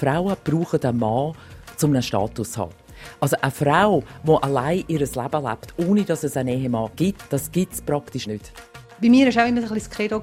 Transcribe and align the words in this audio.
Frauen 0.00 0.36
brauchen 0.42 0.82
einen 0.82 0.98
Mann, 0.98 1.34
um 1.82 1.90
einen 1.90 2.02
Status 2.02 2.52
zu 2.52 2.60
haben. 2.60 2.72
Also 3.20 3.36
eine 3.40 3.50
Frau, 3.50 4.02
die 4.22 4.42
allein 4.42 4.84
ihr 4.88 4.98
Leben 5.00 5.44
lebt, 5.44 5.74
ohne 5.76 6.04
dass 6.04 6.24
es 6.24 6.36
einen 6.36 6.48
Ehemann 6.48 6.90
gibt, 6.96 7.22
das 7.30 7.50
gibt 7.50 7.74
es 7.74 7.82
praktisch 7.82 8.26
nicht. 8.26 8.52
Bei 9.00 9.08
mir 9.08 9.34
war 9.34 9.44
auch 9.44 9.48
immer 9.48 9.62
ein 9.62 9.74
das 9.74 9.88
Credo, 9.88 10.22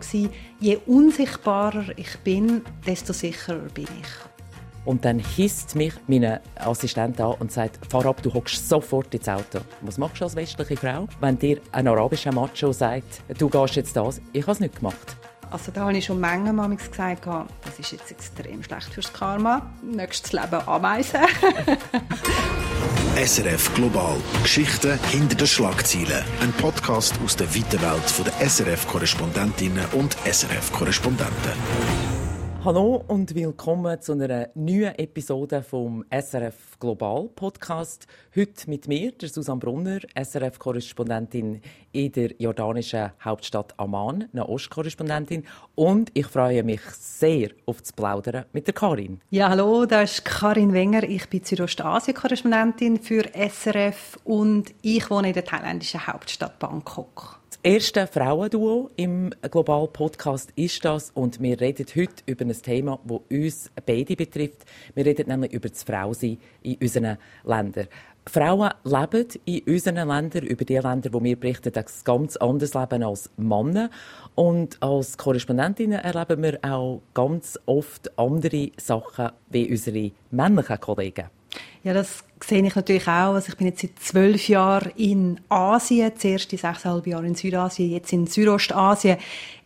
je 0.60 0.78
unsichtbarer 0.86 1.86
ich 1.96 2.18
bin, 2.20 2.62
desto 2.86 3.14
sicherer 3.14 3.70
bin 3.74 3.86
ich. 3.86 4.86
Und 4.86 5.04
dann 5.04 5.20
hisst 5.20 5.76
mich 5.76 5.94
mein 6.08 6.40
Assistent 6.56 7.20
an 7.20 7.36
und 7.40 7.52
sagt, 7.52 7.80
fahr 7.92 8.06
ab, 8.06 8.22
du 8.24 8.34
hockst 8.34 8.70
sofort 8.70 9.14
ins 9.14 9.28
Auto. 9.28 9.60
Was 9.82 9.98
machst 9.98 10.22
du 10.22 10.26
als 10.26 10.36
westliche 10.36 10.78
Frau, 10.78 11.08
wenn 11.20 11.38
dir 11.38 11.60
ein 11.72 11.88
arabischer 11.88 12.32
Macho 12.32 12.72
sagt, 12.72 13.22
du 13.38 13.50
gehst 13.50 13.76
jetzt 13.76 13.96
das? 13.98 14.22
Ich 14.32 14.44
habe 14.44 14.54
es 14.54 14.60
nicht 14.60 14.78
gemacht. 14.78 15.18
Also 15.50 15.72
da 15.72 15.82
habe 15.82 15.98
ich 15.98 16.06
schon 16.06 16.20
Mengen 16.20 16.78
gesagt, 16.78 17.26
das 17.26 17.80
ist 17.80 17.92
jetzt 17.92 18.12
extrem 18.12 18.64
schlecht 18.64 18.94
fürs 18.94 19.12
Karma. 19.14 19.70
Nächstes 19.82 20.34
Leben 20.34 20.68
Ameisen. 20.68 21.22
SRF 23.16 23.74
Global. 23.74 24.18
Geschichten 24.44 25.00
hinter 25.10 25.36
den 25.36 25.48
Schlagzeilen. 25.48 26.24
Ein 26.40 26.54
Podcast 26.54 27.16
aus 27.26 27.36
der 27.36 27.54
weiten 27.56 27.82
Welt 27.82 28.14
der 28.26 28.48
SRF-Korrespondentinnen 28.48 29.86
und 29.94 30.16
SRF-Korrespondenten. 30.26 32.27
Hallo 32.68 33.02
und 33.08 33.34
willkommen 33.34 34.02
zu 34.02 34.12
einer 34.12 34.50
neuen 34.54 34.94
Episode 35.00 35.64
vom 35.64 36.04
SRF 36.12 36.78
Global 36.82 37.30
Podcast. 37.34 38.08
Heute 38.36 38.70
mit 38.70 38.90
mir, 38.90 39.14
der 39.14 39.30
Susanne 39.30 39.62
Brunner, 39.62 40.00
SRF-Korrespondentin 40.14 41.62
in 41.94 42.12
der 42.12 42.34
jordanischen 42.38 43.12
Hauptstadt 43.24 43.74
Amman, 43.78 44.28
eine 44.34 44.50
Ostkorrespondentin. 44.50 45.46
Und 45.76 46.12
ich 46.14 46.28
freue 46.28 46.62
mich 46.64 46.82
sehr 46.82 47.52
auf 47.66 47.80
das 47.80 47.94
Plaudern 47.94 48.44
mit 48.52 48.68
der 48.68 48.74
Karin. 48.74 49.22
Ja, 49.30 49.48
hallo, 49.48 49.86
das 49.86 50.16
ist 50.16 50.26
Karin 50.26 50.74
Wenger. 50.74 51.04
Ich 51.04 51.30
bin 51.30 51.46
Südostasien-Korrespondentin 51.46 53.00
für 53.00 53.24
SRF 53.34 54.20
und 54.26 54.74
ich 54.82 55.10
wohne 55.10 55.30
in 55.30 55.34
der 55.36 55.46
thailändischen 55.46 56.06
Hauptstadt 56.06 56.60
Bangkok. 56.60 57.37
Das 57.64 57.74
erste 57.74 58.08
Frauenduo 58.08 58.92
im 58.98 59.32
Global 59.50 59.88
Podcast 59.88 60.52
ist 60.56 60.86
das 60.86 61.10
und 61.12 61.42
wir 61.42 61.60
reden 61.60 61.88
heute 61.96 62.24
über 62.28 62.46
ein 62.46 62.54
Thema, 62.54 63.00
das 63.04 63.20
uns 63.30 63.72
beide 63.86 64.16
betrifft. 64.16 64.64
Wir 64.94 65.06
reden 65.06 65.28
nämlich 65.28 65.54
über 65.54 65.68
das 65.68 65.84
Frausein 65.84 66.38
in 66.62 66.78
unseren 66.80 67.18
Ländern. 67.44 67.88
Frauen 68.28 68.72
leben 68.84 69.28
in 69.46 69.62
unseren 69.74 70.08
Ländern, 70.08 70.46
über 70.46 70.66
die 70.66 70.78
Länder, 70.78 71.12
wo 71.12 71.22
wir 71.24 71.38
berichten, 71.38 71.74
ein 71.76 71.86
ganz 72.04 72.38
anderes 72.38 72.74
Leben 72.76 73.04
als 73.04 73.32
Männer. 73.38 73.90
Und 74.36 74.82
als 74.82 75.18
Korrespondentinnen 75.18 76.00
erleben 76.00 76.44
wir 76.44 76.60
auch 76.62 77.02
ganz 77.16 77.60
oft 77.66 78.18
andere 78.20 78.72
Sachen 78.78 79.32
wie 79.50 79.70
unsere 79.70 80.12
männlichen 80.30 80.80
Kollegen. 80.80 81.37
Ja, 81.88 81.94
das 81.94 82.26
sehe 82.44 82.62
ich 82.68 82.76
natürlich 82.76 83.08
auch. 83.08 83.34
Also 83.34 83.48
ich 83.48 83.56
bin 83.56 83.68
jetzt 83.68 83.80
seit 83.80 83.98
zwölf 83.98 84.50
Jahren 84.50 84.92
in 84.98 85.40
Asien, 85.48 86.12
zuerst 86.18 86.52
die 86.52 86.58
sechseinhalb 86.58 87.08
Jahre 87.08 87.26
in 87.26 87.36
Südasien, 87.36 87.90
jetzt 87.90 88.12
in 88.12 88.28
Südostasien. 88.28 89.16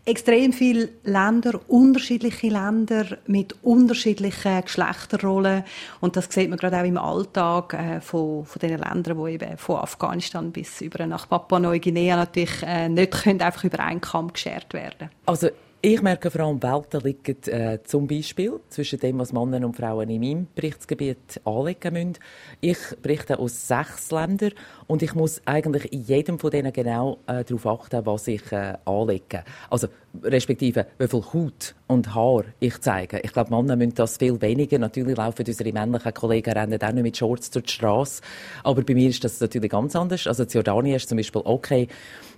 Extrem 0.05 0.53
viele 0.53 0.89
Länder, 1.03 1.59
unterschiedliche 1.67 2.49
Länder 2.49 3.17
mit 3.25 3.55
unterschiedlichen 3.63 4.61
Geschlechterrollen. 4.61 5.63
Und 5.99 6.15
das 6.15 6.27
sieht 6.29 6.47
man 6.47 6.59
gerade 6.59 6.79
auch 6.79 6.85
im 6.85 6.99
Alltag 6.99 7.73
äh, 7.73 8.01
von, 8.01 8.45
von 8.45 8.59
den 8.59 8.77
Ländern, 8.77 9.17
wo 9.17 9.25
eben 9.25 9.57
von 9.57 9.77
Afghanistan 9.77 10.51
bis 10.51 10.79
über 10.81 11.07
nach 11.07 11.27
Papua-Neuguinea 11.27 12.17
natürlich 12.17 12.61
äh, 12.61 12.87
nicht 12.87 13.13
können 13.13 13.41
einfach 13.41 13.63
über 13.63 13.79
einen 13.79 13.99
Kamm 13.99 14.31
geschert 14.31 14.75
werden. 14.75 15.09
Also 15.25 15.49
ich 15.83 16.01
merke 16.01 16.29
vor 16.29 16.41
allem, 16.41 16.61
Welten 16.61 17.01
liegen 17.01 17.37
äh, 17.47 17.79
zum 17.83 18.07
Beispiel 18.07 18.59
zwischen 18.69 18.99
dem, 18.99 19.17
was 19.17 19.33
Männer 19.33 19.65
und 19.65 19.75
Frauen 19.75 20.09
in 20.09 20.21
meinem 20.21 20.47
Berichtsgebiet 20.53 21.41
anlegen 21.43 21.93
müssen. 21.93 22.17
Ich 22.59 22.77
berichte 23.01 23.39
aus 23.39 23.67
sechs 23.67 24.11
Ländern 24.11 24.51
und 24.85 25.01
ich 25.01 25.15
muss 25.15 25.41
eigentlich 25.45 25.91
in 25.91 26.03
jedem 26.03 26.39
von 26.39 26.51
denen 26.51 26.71
genau 26.71 27.17
äh, 27.25 27.43
darauf 27.43 27.65
achten, 27.65 28.05
was 28.05 28.27
ich 28.27 28.51
äh, 28.51 28.75
anlege. 28.85 29.43
Also 29.71 29.87
respektive 30.23 30.85
wie 30.99 31.07
viel 31.07 31.23
Haut 31.33 31.73
und 31.91 32.15
Haar 32.15 32.43
ich 32.59 32.79
zeige. 32.79 33.19
Ich 33.19 33.33
glaube, 33.33 33.53
Männer 33.53 33.75
müssen 33.75 33.95
das 33.95 34.17
viel 34.17 34.41
weniger. 34.41 34.79
Natürlich 34.79 35.17
laufen 35.17 35.45
unsere 35.45 35.73
männlichen 35.73 36.13
Kollegen 36.13 36.53
rennen 36.53 36.81
auch 36.81 36.91
nicht 36.91 37.03
mit 37.03 37.17
Shorts 37.17 37.51
durch 37.51 37.65
die 37.65 37.73
Straße. 37.73 38.21
Aber 38.63 38.81
bei 38.81 38.93
mir 38.93 39.09
ist 39.09 39.23
das 39.23 39.39
natürlich 39.39 39.69
ganz 39.69 39.95
anders. 39.95 40.25
Also 40.25 40.43
in 40.43 40.49
Jordanien 40.49 40.95
ist 40.95 41.09
zum 41.09 41.17
Beispiel 41.17 41.41
okay, 41.43 41.87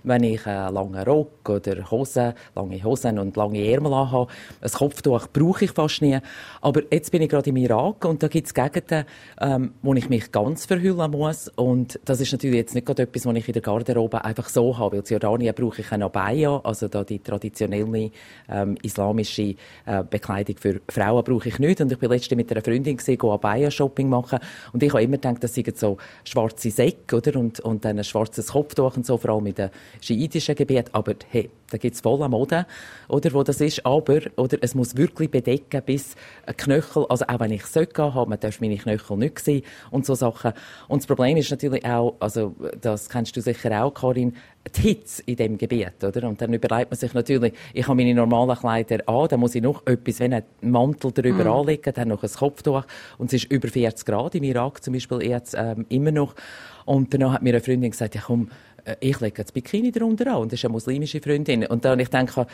wenn 0.04 0.22
ich 0.22 0.46
einen 0.46 0.74
langen 0.74 1.02
Rock 1.02 1.48
oder 1.48 1.90
Hosen, 1.90 2.34
lange 2.54 2.82
Hosen 2.84 3.18
und 3.18 3.36
lange 3.36 3.66
Ärmel 3.66 3.94
habe. 3.94 4.30
Ein 4.60 4.70
Kopftuch 4.70 5.28
brauche 5.32 5.64
ich 5.64 5.70
fast 5.70 6.02
nie. 6.02 6.18
Aber 6.60 6.82
jetzt 6.90 7.10
bin 7.10 7.22
ich 7.22 7.28
gerade 7.28 7.50
im 7.50 7.56
Irak 7.56 8.04
und 8.04 8.22
da 8.22 8.28
gibt 8.28 8.46
es 8.46 8.54
Gegenden, 8.54 9.04
ähm, 9.40 9.72
wo 9.82 9.94
ich 9.94 10.08
mich 10.08 10.30
ganz 10.30 10.66
verhüllen 10.66 11.10
muss. 11.10 11.48
Und 11.48 11.98
das 12.04 12.20
ist 12.20 12.32
natürlich 12.32 12.56
jetzt 12.56 12.74
nicht 12.74 12.86
gerade 12.86 13.04
etwas, 13.04 13.24
was 13.24 13.36
ich 13.36 13.48
in 13.48 13.54
der 13.54 13.62
Garderobe 13.62 14.24
einfach 14.24 14.48
so 14.48 14.76
habe. 14.76 14.96
Weil 14.96 15.00
in 15.00 15.06
Jordanien 15.06 15.54
brauche 15.54 15.80
ich 15.80 15.90
eine 15.90 16.04
Abaya, 16.04 16.60
also 16.62 16.88
da 16.88 17.02
die 17.02 17.20
traditionelle 17.20 18.10
ähm, 18.48 18.76
islamische 18.82 19.43
äh, 19.50 20.04
Bekleidung 20.08 20.56
für 20.58 20.80
Frauen 20.88 21.24
brauche 21.24 21.48
ich 21.48 21.58
nicht. 21.58 21.80
Und 21.80 21.92
ich 21.92 21.98
bin 21.98 22.10
letztens 22.10 22.36
mit 22.36 22.50
einer 22.50 22.62
Freundin 22.62 22.96
gesehen, 22.96 23.20
Abaya-Shopping 23.20 24.08
machen. 24.08 24.38
Und 24.72 24.82
ich 24.82 24.92
habe 24.92 25.02
immer 25.02 25.16
gedacht, 25.16 25.42
das 25.42 25.54
sind 25.54 25.76
so 25.76 25.96
schwarze 26.24 26.70
Säcke, 26.70 27.16
oder? 27.16 27.36
Und, 27.36 27.60
und 27.60 27.84
dann 27.84 27.98
ein 27.98 28.04
schwarzes 28.04 28.48
Kopftuch 28.48 28.96
und 28.96 29.06
so, 29.06 29.16
vor 29.16 29.30
allem 29.30 29.46
in 29.46 29.54
den 29.54 29.70
schiitischen 30.00 30.54
Gebieten. 30.54 30.90
Aber 30.92 31.14
hey, 31.30 31.50
da 31.70 31.78
gibt 31.78 31.94
es 31.94 32.00
voll 32.00 32.22
am 32.22 32.30
Mode, 32.30 32.66
oder, 33.08 33.32
wo 33.32 33.42
das 33.42 33.60
ist. 33.60 33.84
Aber, 33.84 34.20
oder, 34.36 34.58
es 34.60 34.74
muss 34.74 34.96
wirklich 34.96 35.30
bedecken 35.30 35.82
bis 35.84 36.14
ein 36.46 36.56
Knöchel. 36.56 37.06
Also 37.08 37.24
auch 37.26 37.40
wenn 37.40 37.50
ich 37.50 37.64
Söcke 37.66 38.14
habe, 38.14 38.30
man 38.30 38.38
darf 38.38 38.60
meine 38.60 38.76
Knöchel 38.76 39.16
nicht 39.16 39.38
sehen 39.40 39.62
und 39.90 40.06
so 40.06 40.14
Sachen. 40.14 40.52
Und 40.88 41.02
das 41.02 41.06
Problem 41.06 41.36
ist 41.36 41.50
natürlich 41.50 41.84
auch, 41.84 42.14
also, 42.20 42.54
das 42.80 43.08
kennst 43.08 43.36
du 43.36 43.40
sicher 43.40 43.84
auch, 43.84 43.92
Karin, 43.92 44.34
die 44.76 44.80
Hitze 44.80 45.22
in 45.26 45.36
dem 45.36 45.58
Gebiet, 45.58 46.02
oder? 46.02 46.28
Und 46.28 46.40
dann 46.40 46.52
überlegt 46.52 46.90
man 46.90 46.98
sich 46.98 47.12
natürlich, 47.12 47.52
ich 47.72 47.86
habe 47.86 47.96
meine 47.96 48.14
normalen 48.14 48.56
Kleider 48.56 49.06
an, 49.08 49.28
dann 49.28 49.40
muss 49.40 49.54
ich 49.54 49.62
noch 49.62 49.86
etwas, 49.86 50.20
wenn 50.20 50.32
einen 50.32 50.44
Mantel 50.62 51.12
darüber 51.12 51.44
mm. 51.44 51.48
anlegen, 51.48 51.92
dann 51.94 52.08
noch 52.08 52.22
ein 52.22 52.30
Kopftuch. 52.30 52.84
Und 53.18 53.32
es 53.32 53.44
ist 53.44 53.52
über 53.52 53.68
40 53.68 54.06
Grad 54.06 54.34
im 54.34 54.44
Irak 54.44 54.82
zum 54.82 54.94
Beispiel 54.94 55.22
jetzt 55.22 55.54
ähm, 55.56 55.86
immer 55.88 56.12
noch. 56.12 56.34
Und 56.84 57.12
dann 57.14 57.32
hat 57.32 57.42
mir 57.42 57.50
eine 57.50 57.60
Freundin 57.60 57.90
gesagt, 57.90 58.14
ja 58.14 58.22
komm, 58.24 58.48
äh, 58.84 58.96
ich 59.00 59.20
lege 59.20 59.42
das 59.42 59.52
Bikini 59.52 59.90
darunter 59.92 60.26
an 60.28 60.42
und 60.42 60.52
das 60.52 60.60
ist 60.60 60.64
eine 60.64 60.72
muslimische 60.72 61.20
Freundin. 61.20 61.66
Und 61.66 61.84
dann 61.84 61.98
ich 62.00 62.10
denke, 62.10 62.46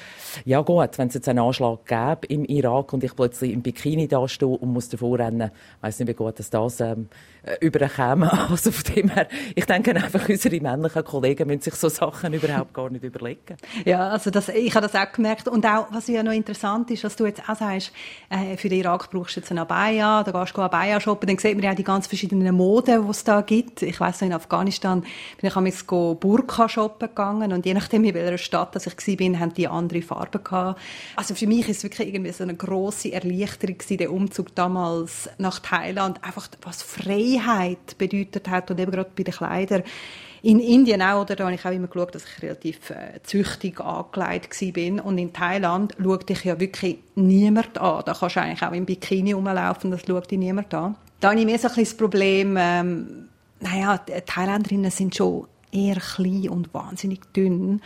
ja 0.44 0.60
gut, 0.60 0.98
wenn 0.98 1.08
es 1.08 1.14
jetzt 1.14 1.28
einen 1.28 1.41
Anschlag 1.41 1.86
gäbe 1.86 2.26
im 2.28 2.44
Irak 2.44 2.92
und 2.92 3.04
ich 3.04 3.14
plötzlich 3.14 3.52
im 3.52 3.62
Bikini 3.62 4.08
da 4.08 4.26
stehe 4.28 4.50
und 4.50 4.72
muss 4.72 4.88
davor 4.88 5.19
rennen, 5.19 5.50
weiß 5.80 5.98
nicht, 5.98 6.08
wie 6.08 6.14
gut 6.14 6.38
dass 6.38 6.50
das 6.50 6.80
ähm, 6.80 7.08
äh, 7.42 7.56
überkäme. 7.60 8.30
Also 8.50 8.72
von 8.72 8.94
dem 8.94 9.08
her, 9.10 9.28
ich 9.54 9.64
denke 9.64 9.94
einfach, 9.94 10.28
unsere 10.28 10.60
männlichen 10.60 11.04
Kollegen 11.04 11.46
müssen 11.46 11.62
sich 11.62 11.74
so 11.74 11.88
Sachen 11.88 12.32
überhaupt 12.32 12.74
gar 12.74 12.90
nicht 12.90 13.04
überlegen. 13.04 13.56
Ja, 13.84 14.08
also 14.08 14.30
das, 14.30 14.48
ich 14.48 14.74
habe 14.74 14.88
das 14.88 14.94
auch 14.94 15.12
gemerkt. 15.12 15.46
Und 15.46 15.64
auch, 15.66 15.86
was 15.92 16.08
ja 16.08 16.22
noch 16.22 16.32
interessant 16.32 16.90
ist, 16.90 17.04
was 17.04 17.16
du 17.16 17.26
jetzt 17.26 17.48
auch 17.48 17.54
sagst, 17.54 17.92
äh, 18.28 18.56
für 18.56 18.69
den 18.69 18.80
Irak 18.80 19.10
brauchst 19.10 19.36
du 19.36 19.40
jetzt 19.40 19.50
eine 19.50 19.62
Abaya, 19.62 20.22
da 20.22 20.32
gehst 20.32 20.56
du 20.56 20.62
Abaya 20.62 21.00
shoppen, 21.00 21.28
dann 21.28 21.38
sieht 21.38 21.54
man 21.54 21.64
ja 21.64 21.74
die 21.74 21.84
ganz 21.84 22.06
verschiedenen 22.06 22.54
Moden, 22.54 23.04
die 23.04 23.10
es 23.10 23.24
da 23.24 23.40
gibt. 23.40 23.82
Ich 23.82 24.00
weiss 24.00 24.19
noch, 24.20 24.28
in 24.28 24.32
Afghanistan 24.32 25.00
bin 25.00 25.50
ich 25.50 25.56
einmal 25.56 26.14
Burka 26.14 26.69
shoppen 26.69 27.08
gegangen 27.08 27.53
und 27.53 27.66
je 27.66 27.75
nachdem, 27.75 28.04
in 28.04 28.14
welcher 28.14 28.38
Stadt 28.38 28.75
dass 28.75 28.86
ich 28.86 28.97
war, 28.97 29.41
haben 29.41 29.54
die 29.54 29.69
andere 29.69 30.03
Farben 30.03 30.42
gehabt. 30.42 30.81
Also 31.16 31.34
für 31.34 31.47
mich 31.47 31.69
ist 31.69 31.82
wirklich 31.82 32.08
irgendwie 32.08 32.32
so 32.32 32.44
eine 32.44 32.54
grosse 32.54 33.12
Erleichterung 33.12 33.78
gewesen, 33.78 33.98
der 33.98 34.12
Umzug 34.12 34.54
damals 34.54 35.28
nach 35.38 35.58
Thailand. 35.60 36.22
Einfach, 36.25 36.48
was 36.62 36.82
Freiheit 36.82 37.98
bedeutet 37.98 38.48
hat 38.48 38.70
und 38.70 38.81
eben 38.81 38.91
gerade 38.91 39.10
bei 39.16 39.22
den 39.22 39.34
Kleidern. 39.34 39.82
In 40.42 40.58
Indien 40.58 41.02
auch, 41.02 41.22
oder, 41.22 41.37
da 41.37 41.44
habe 41.44 41.54
ich 41.54 41.64
auch 41.66 41.70
immer 41.70 41.88
geschaut, 41.88 42.14
dass 42.14 42.25
ich 42.25 42.42
relativ 42.42 42.91
äh, 42.91 43.22
züchtig 43.22 43.78
angelegt 43.81 44.56
bin. 44.72 44.98
Und 44.98 45.19
in 45.19 45.32
Thailand 45.34 45.94
schaut 46.02 46.28
dich 46.28 46.44
ja 46.44 46.58
wirklich 46.58 46.99
niemand 47.14 47.76
an. 47.76 48.02
Da 48.06 48.14
kannst 48.14 48.37
du 48.37 48.40
eigentlich 48.40 48.62
auch 48.62 48.72
im 48.72 48.87
Bikini 48.87 49.32
rumlaufen, 49.32 49.90
das 49.90 50.02
schaut 50.06 50.31
dich 50.31 50.38
niemand 50.38 50.72
an. 50.72 50.96
Da 51.20 51.31
habe 51.31 51.40
ich 51.40 51.44
mir 51.44 51.58
so 51.58 51.69
ein 51.69 51.75
bisschen 51.75 51.84
das 51.84 51.96
Problem, 51.96 52.56
ähm, 52.58 53.28
naja, 53.60 53.98
Thailänderinnen 53.98 54.90
sind 54.90 55.14
schon 55.14 55.46
eher 55.72 55.96
klein 55.96 56.48
und 56.48 56.74
wahnsinnig 56.74 57.20
dünn. 57.32 57.80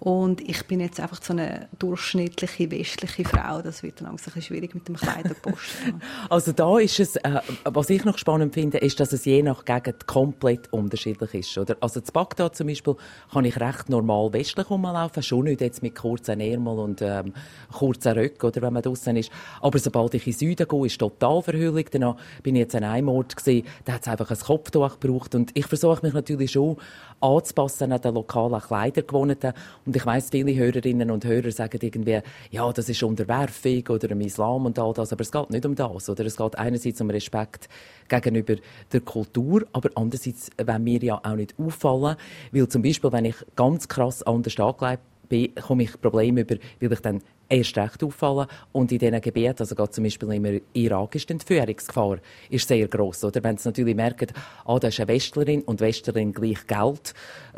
Und 0.00 0.40
ich 0.48 0.66
bin 0.66 0.80
jetzt 0.80 0.98
einfach 0.98 1.22
so 1.22 1.34
eine 1.34 1.68
durchschnittliche 1.78 2.70
westliche 2.70 3.22
Frau. 3.22 3.60
Das 3.60 3.82
wird 3.82 4.00
dann 4.00 4.08
ein 4.08 4.16
bisschen 4.16 4.40
schwierig 4.40 4.74
mit 4.74 4.88
dem 4.88 4.96
Kleiderposten. 4.96 6.00
also 6.30 6.52
da 6.52 6.78
ist 6.78 6.98
es, 7.00 7.16
äh, 7.16 7.40
was 7.64 7.90
ich 7.90 8.06
noch 8.06 8.16
spannend 8.16 8.54
finde, 8.54 8.78
ist, 8.78 8.98
dass 8.98 9.12
es 9.12 9.26
je 9.26 9.42
nach 9.42 9.66
Gegend 9.66 10.06
komplett 10.06 10.72
unterschiedlich 10.72 11.34
ist. 11.34 11.58
Oder? 11.58 11.76
Also 11.80 12.00
zu 12.00 12.12
Bagdad 12.14 12.56
zum 12.56 12.68
Beispiel 12.68 12.96
kann 13.30 13.44
ich 13.44 13.60
recht 13.60 13.90
normal 13.90 14.32
westlich 14.32 14.70
rumlaufen, 14.70 15.22
schon 15.22 15.44
nicht 15.44 15.60
jetzt 15.60 15.82
mit 15.82 15.94
kurzen 15.96 16.40
Ärmeln 16.40 16.78
und 16.78 17.02
ähm, 17.02 17.34
kurzen 17.70 18.12
Röcken, 18.12 18.46
oder 18.46 18.62
wenn 18.62 18.72
man 18.72 18.82
draußen 18.82 19.14
ist. 19.18 19.30
Aber 19.60 19.78
sobald 19.78 20.14
ich 20.14 20.26
in 20.26 20.32
den 20.32 20.38
Süden 20.38 20.66
gehe, 20.66 20.86
ist 20.86 20.98
total 20.98 21.42
Verhüllung. 21.42 21.84
Dann 21.90 22.14
bin 22.42 22.56
ich 22.56 22.60
jetzt 22.60 22.74
an 22.74 22.84
einem 22.84 23.10
Ort 23.10 23.36
gesehen, 23.36 23.66
da 23.84 23.92
hat 23.92 24.00
es 24.00 24.08
einfach 24.08 24.30
ein 24.30 24.38
Kopftuch 24.38 24.98
gebraucht. 24.98 25.34
Und 25.34 25.50
ich 25.54 25.66
versuche 25.66 26.00
mich 26.02 26.14
natürlich 26.14 26.52
schon 26.52 26.78
anzupassen 27.20 27.92
an 27.92 28.00
den 28.00 28.14
lokalen 28.14 28.60
Kleidergewohnheiten. 28.60 29.52
Und 29.84 29.96
ich 29.96 30.06
weiss, 30.06 30.30
viele 30.30 30.54
Hörerinnen 30.54 31.10
und 31.10 31.24
Hörer 31.24 31.50
sagen 31.50 31.78
irgendwie, 31.80 32.20
ja, 32.50 32.72
das 32.72 32.88
ist 32.88 33.02
Unterwerfung 33.02 33.86
oder 33.88 34.10
im 34.10 34.20
Islam 34.20 34.66
und 34.66 34.78
all 34.78 34.92
das, 34.92 35.12
aber 35.12 35.22
es 35.22 35.32
geht 35.32 35.50
nicht 35.50 35.66
um 35.66 35.74
das, 35.74 36.08
oder? 36.08 36.24
Es 36.24 36.36
geht 36.36 36.58
einerseits 36.58 37.00
um 37.00 37.10
Respekt 37.10 37.68
gegenüber 38.08 38.56
der 38.92 39.00
Kultur, 39.00 39.66
aber 39.72 39.90
andererseits 39.94 40.50
wenn 40.56 40.84
wir 40.84 41.02
ja 41.02 41.20
auch 41.22 41.34
nicht 41.34 41.54
auffallen, 41.58 42.16
weil 42.52 42.68
zum 42.68 42.82
Beispiel, 42.82 43.12
wenn 43.12 43.26
ich 43.26 43.36
ganz 43.56 43.88
krass 43.88 44.22
anders 44.22 44.58
angelegt 44.58 45.02
bin, 45.28 45.54
komme 45.54 45.84
ich 45.84 46.00
Probleme 46.00 46.42
über, 46.42 46.56
weil 46.80 46.92
ich 46.92 47.00
dann 47.00 47.22
erst 47.50 47.76
recht 47.76 48.02
auffallen. 48.02 48.46
Und 48.72 48.92
in 48.92 48.98
diesen 48.98 49.20
Gebieten, 49.20 49.56
also 49.58 49.74
gerade 49.74 49.90
zum 49.90 50.04
Beispiel 50.04 50.32
im 50.32 50.60
Irak, 50.72 51.14
ist 51.14 51.28
die 51.28 51.34
Entführungsgefahr 51.34 52.18
ist 52.48 52.68
sehr 52.68 52.88
gross. 52.88 53.24
Oder 53.24 53.42
wenn 53.42 53.58
sie 53.58 53.68
natürlich 53.68 53.94
merken, 53.94 54.28
ah, 54.64 54.78
da 54.78 54.88
ist 54.88 55.00
eine 55.00 55.08
Westlerin 55.08 55.62
und 55.62 55.80
Westlerin 55.80 56.32
gleich 56.32 56.66
Geld, 56.66 57.14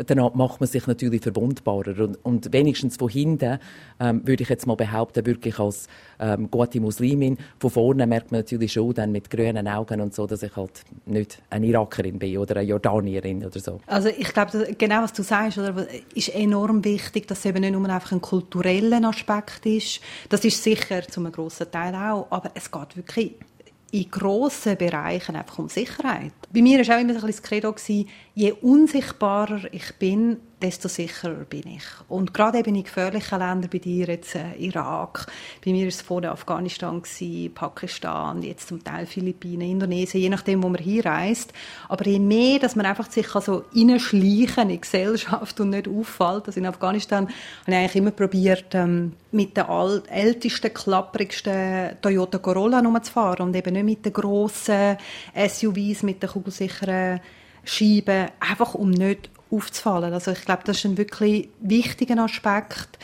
dann 0.07 0.19
macht 0.35 0.61
man 0.61 0.69
sich 0.69 0.87
natürlich 0.87 1.23
verwundbarer. 1.23 2.05
Und, 2.05 2.25
und 2.25 2.53
wenigstens 2.53 2.97
von 2.97 3.09
hinten, 3.09 3.59
ähm, 4.01 4.27
würde 4.27 4.43
ich 4.43 4.49
jetzt 4.49 4.67
mal 4.67 4.77
behaupten, 4.77 5.27
wirklich 5.27 5.59
als 5.59 5.87
ähm, 6.19 6.51
gute 6.51 6.81
Muslimin, 6.81 7.37
von 7.59 7.71
vorne 7.71 8.07
merkt 8.07 8.33
man 8.33 8.41
natürlich 8.41 8.73
schon 8.73 8.95
dann 8.95 9.13
mit 9.13 9.29
grünen 9.29 9.69
Augen 9.69 10.01
und 10.01 10.15
so, 10.15 10.27
dass 10.27 10.43
ich 10.43 10.55
halt 10.57 10.83
nicht 11.05 11.43
eine 11.51 11.67
Irakerin 11.67 12.19
bin 12.19 12.39
oder 12.39 12.57
eine 12.57 12.69
Jordanierin 12.69 13.45
oder 13.45 13.61
so. 13.61 13.81
Also 13.87 14.09
ich 14.09 14.33
glaube, 14.33 14.75
genau 14.79 15.03
was 15.03 15.13
du 15.13 15.23
sagst, 15.23 15.59
oder, 15.59 15.87
ist 16.15 16.35
enorm 16.35 16.85
wichtig, 16.85 17.27
dass 17.27 17.41
es 17.41 17.47
eben 17.47 17.61
nicht 17.61 17.73
nur 17.73 17.89
einfach 17.89 18.13
ein 18.13 18.21
kultureller 18.21 19.03
Aspekt 19.09 19.67
ist, 19.67 19.82
ist. 19.83 20.01
Das 20.29 20.45
ist 20.45 20.63
sicher 20.63 21.07
zu 21.07 21.21
einem 21.21 21.33
grossen 21.33 21.71
Teil 21.71 21.95
auch, 21.95 22.27
aber 22.31 22.51
es 22.55 22.71
geht 22.71 22.97
wirklich 22.97 23.35
in 23.93 24.11
grossen 24.11 24.77
Bereichen 24.77 25.37
einfach 25.37 25.59
um 25.59 25.69
Sicherheit. 25.69 26.33
Bei 26.51 26.63
mir 26.63 26.87
war 26.87 26.97
auch 26.97 27.01
immer 27.01 27.11
ein 27.11 27.15
bisschen 27.15 27.29
das 27.29 27.43
Credo, 27.43 27.75
je 28.35 28.53
unsichtbarer 28.53 29.73
ich 29.73 29.95
bin, 29.99 30.39
desto 30.63 30.89
sicherer 30.89 31.45
bin 31.45 31.67
ich. 31.67 31.85
Und 32.09 32.33
gerade 32.33 32.59
eben 32.59 32.75
in 32.75 32.85
gefährlichen 32.85 33.39
Ländern, 33.39 33.71
bei 33.71 33.79
dir 33.79 34.07
jetzt 34.07 34.35
äh, 34.35 34.55
Irak, 34.59 35.27
bei 35.65 35.73
mir 35.73 35.83
war 35.83 35.89
es 35.89 36.03
vorher 36.03 36.33
Afghanistan, 36.33 37.03
gewesen, 37.03 37.53
Pakistan, 37.55 38.43
jetzt 38.43 38.69
zum 38.69 38.83
Teil 38.83 39.07
Philippinen, 39.07 39.69
Indonesien, 39.69 40.23
je 40.23 40.29
nachdem, 40.29 40.63
wo 40.63 40.69
man 40.69 40.81
hinreist. 40.81 41.53
Aber 41.89 42.07
je 42.07 42.19
mehr, 42.19 42.59
dass 42.59 42.77
man 42.77 42.87
einfach 42.87 43.11
sich 43.11 43.35
also 43.35 43.65
reinschleichen 43.75 44.63
in 44.63 44.69
die 44.69 44.81
Gesellschaft 44.81 45.61
und 45.61 45.71
nicht 45.71 45.89
auffällt, 45.89 46.47
also 46.47 46.59
in 46.59 46.67
Afghanistan 46.67 47.27
habe 47.27 47.33
ich 47.67 47.75
eigentlich 47.75 47.97
immer 47.97 48.11
probiert, 48.13 48.75
ähm, 48.75 49.13
mit 49.33 49.57
den 49.57 49.65
ältesten, 50.09 50.73
klapprigsten 50.73 51.97
Toyota 52.01 52.39
Corolla 52.39 52.83
zu 53.03 53.13
fahren 53.13 53.49
und 53.49 53.57
eben 53.57 53.73
nicht 53.73 53.85
mit 53.85 54.05
den 54.05 54.13
grossen 54.13 54.97
SUVs, 55.35 56.03
mit 56.03 56.23
den 56.23 56.31
kugelsicheren 56.31 57.21
Scheiben, 57.65 58.29
einfach 58.41 58.75
um 58.75 58.91
nicht 58.91 59.31
aufzufallen. 59.53 60.13
Also 60.13 60.33
ich 60.33 60.45
glaube, 60.45 60.63
das 60.65 60.79
ist 60.79 60.87
ein 60.87 60.99
wirklich 60.99 61.49
wichtiger 61.61 62.19
Aspekt. 62.19 62.99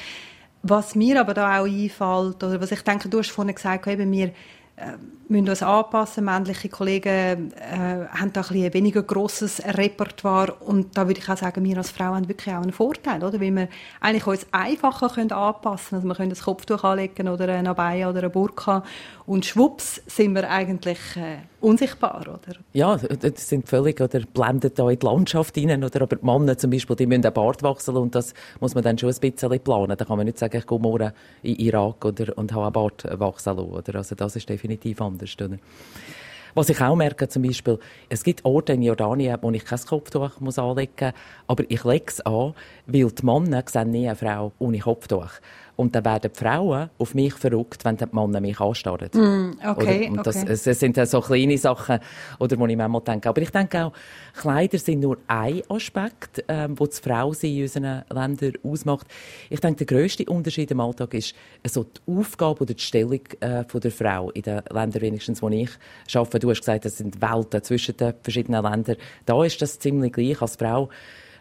Was 0.62 0.95
mir 0.95 1.21
aber 1.21 1.35
da 1.35 1.61
auch 1.61 1.67
einfällt, 1.67 2.43
oder 2.43 2.61
was 2.61 2.73
ich 2.73 2.83
denke, 2.83 3.09
du 3.09 3.19
hast 3.19 3.31
vorhin 3.31 3.55
gesagt, 3.55 3.87
eben 3.87 4.11
wir 4.11 4.33
äh, 4.79 4.97
müssen 5.29 5.49
uns 5.49 5.62
anpassen. 5.62 6.25
Männliche 6.25 6.69
Kollegen 6.69 7.53
äh, 7.53 8.06
haben 8.11 8.33
da 8.33 8.43
ein, 8.43 8.65
ein 8.65 8.75
weniger 8.75 9.03
grosses 9.03 9.62
Repertoire 9.65 10.55
und 10.55 10.97
da 10.97 11.06
würde 11.06 11.21
ich 11.21 11.29
auch 11.29 11.37
sagen, 11.37 11.65
wir 11.65 11.77
als 11.77 11.91
Frauen 11.91 12.15
haben 12.15 12.29
wirklich 12.29 12.55
auch 12.55 12.62
einen 12.62 12.73
Vorteil, 12.73 13.23
oder? 13.23 13.41
Weil 13.41 13.55
wir 13.55 13.69
eigentlich 14.01 14.27
uns 14.27 14.47
einfacher 14.53 15.09
können 15.11 15.33
anpassen 15.33 15.89
können. 15.89 15.99
Also 15.99 16.09
wir 16.09 16.15
können 16.15 16.31
das 16.31 16.43
Kopftuch 16.43 16.85
anlegen 16.85 17.29
oder 17.29 17.49
eine 17.49 17.71
Abaya 17.71 18.09
oder 18.09 18.21
eine 18.21 18.31
Burka 18.31 18.85
und 19.27 19.44
schwupps 19.44 20.01
sind 20.06 20.35
wir 20.35 20.49
eigentlich 20.49 20.99
äh, 21.17 21.39
unsichtbar, 21.60 22.20
oder? 22.22 22.58
Ja, 22.72 22.96
das 22.96 23.49
sind 23.49 23.69
völlig, 23.69 24.00
oder 24.00 24.20
blenden 24.20 24.72
da 24.75 24.88
in 24.88 24.99
die 24.99 25.06
Landschaft 25.06 25.55
hinein, 25.56 25.84
oder? 25.84 26.02
Aber 26.02 26.16
die 26.16 26.25
Männer 26.25 26.56
zum 26.56 26.70
Beispiel, 26.70 26.96
die 26.96 27.06
müssen 27.06 27.25
einen 27.25 27.34
Bart 27.34 27.62
wachsen 27.62 27.96
und 27.96 28.14
das 28.14 28.34
muss 28.60 28.75
man 28.75 28.84
dann 28.84 28.99
schon 28.99 29.10
ein 29.10 29.19
bisschen 29.19 29.60
planen. 29.60 29.96
Da 29.96 30.05
kann 30.05 30.16
man 30.16 30.26
nicht 30.26 30.38
sagen, 30.38 30.56
ich 30.56 30.66
gehe 30.66 30.78
morgen 30.78 31.12
in 31.43 31.56
Irak 31.56 32.05
oder, 32.05 32.37
und 32.37 32.52
habe 32.52 32.64
einen 32.64 32.72
Bart 32.72 33.05
wachsen 33.19 33.56
lassen, 33.56 33.70
oder? 33.70 33.94
Also 33.96 34.14
das 34.14 34.37
ist 34.37 34.49
definitiv 34.49 35.00
anders. 35.00 35.34
Oder? 35.40 35.58
Was 36.55 36.69
ich 36.70 36.81
auch 36.81 36.96
merke, 36.96 37.28
zum 37.28 37.43
Beispiel, 37.43 37.78
es 38.08 38.25
gibt 38.25 38.44
Orte 38.44 38.72
in 38.72 38.82
Jordanien, 38.82 39.38
wo 39.43 39.50
ich 39.50 39.64
kein 39.64 39.78
Kopftuch 39.78 40.40
muss 40.40 40.58
anlegen 40.58 40.93
muss, 40.99 41.12
aber 41.46 41.64
ich 41.69 41.84
lege 41.84 42.06
es 42.08 42.20
an, 42.22 42.55
weil 42.87 43.10
die 43.10 43.25
Männer 43.25 43.62
sehen 43.66 43.90
nie 43.90 44.08
eine 44.08 44.16
Frau 44.16 44.52
ohne 44.58 44.78
Kopftuch. 44.78 45.31
Und 45.79 45.95
dann 45.95 46.05
werden 46.05 46.33
die 46.35 46.37
Frauen 46.37 46.91
auf 46.99 47.15
mich 47.15 47.35
verrückt, 47.35 47.85
wenn 47.85 47.97
die 47.97 48.05
Männer 48.11 48.41
mich 48.41 48.59
anstarren. 48.59 49.11
Mm, 49.13 49.61
okay, 49.65 50.09
oder, 50.09 50.11
und 50.11 50.27
das, 50.27 50.43
okay. 50.43 50.53
es, 50.53 50.67
es 50.67 50.81
sind 50.81 50.97
so 51.07 51.21
kleine 51.21 51.57
Sachen, 51.57 52.01
oder, 52.41 52.59
wo 52.59 52.67
ich 52.67 52.77
manchmal 52.77 53.03
denke. 53.03 53.29
Aber 53.29 53.41
ich 53.41 53.51
denke 53.51 53.85
auch, 53.85 53.93
Kleider 54.37 54.77
sind 54.79 54.99
nur 54.99 55.19
ein 55.29 55.63
Aspekt, 55.69 56.45
ähm, 56.49 56.75
wo 56.77 56.87
das 56.87 56.99
Frausein 56.99 57.53
in 57.53 57.63
unseren 57.63 58.03
Ländern 58.13 58.55
ausmacht. 58.65 59.07
Ich 59.51 59.61
denke, 59.61 59.85
der 59.85 59.99
grösste 59.99 60.25
Unterschied 60.25 60.69
im 60.73 60.81
Alltag 60.81 61.15
ist 61.15 61.37
also 61.63 61.85
die 61.85 62.13
Aufgabe 62.13 62.63
oder 62.63 62.75
die 62.75 62.83
Stellung 62.83 63.21
äh, 63.39 63.63
von 63.63 63.81
der 63.81 63.93
Frau 63.93 64.33
in 64.33 64.43
den 64.43 64.63
Ländern, 64.73 65.01
wenigstens, 65.01 65.41
wo 65.43 65.49
ich 65.49 65.71
arbeite. 66.13 66.41
Du 66.41 66.51
hast 66.51 66.59
gesagt, 66.59 66.87
es 66.87 66.99
sind 66.99 67.23
Welten 67.23 67.63
zwischen 67.63 67.97
den 67.97 68.15
verschiedenen 68.21 68.65
Ländern. 68.65 68.97
Da 69.27 69.45
ist 69.45 69.63
das 69.63 69.79
ziemlich 69.79 70.13
gleich. 70.13 70.43
Als 70.43 70.57
Frau 70.57 70.89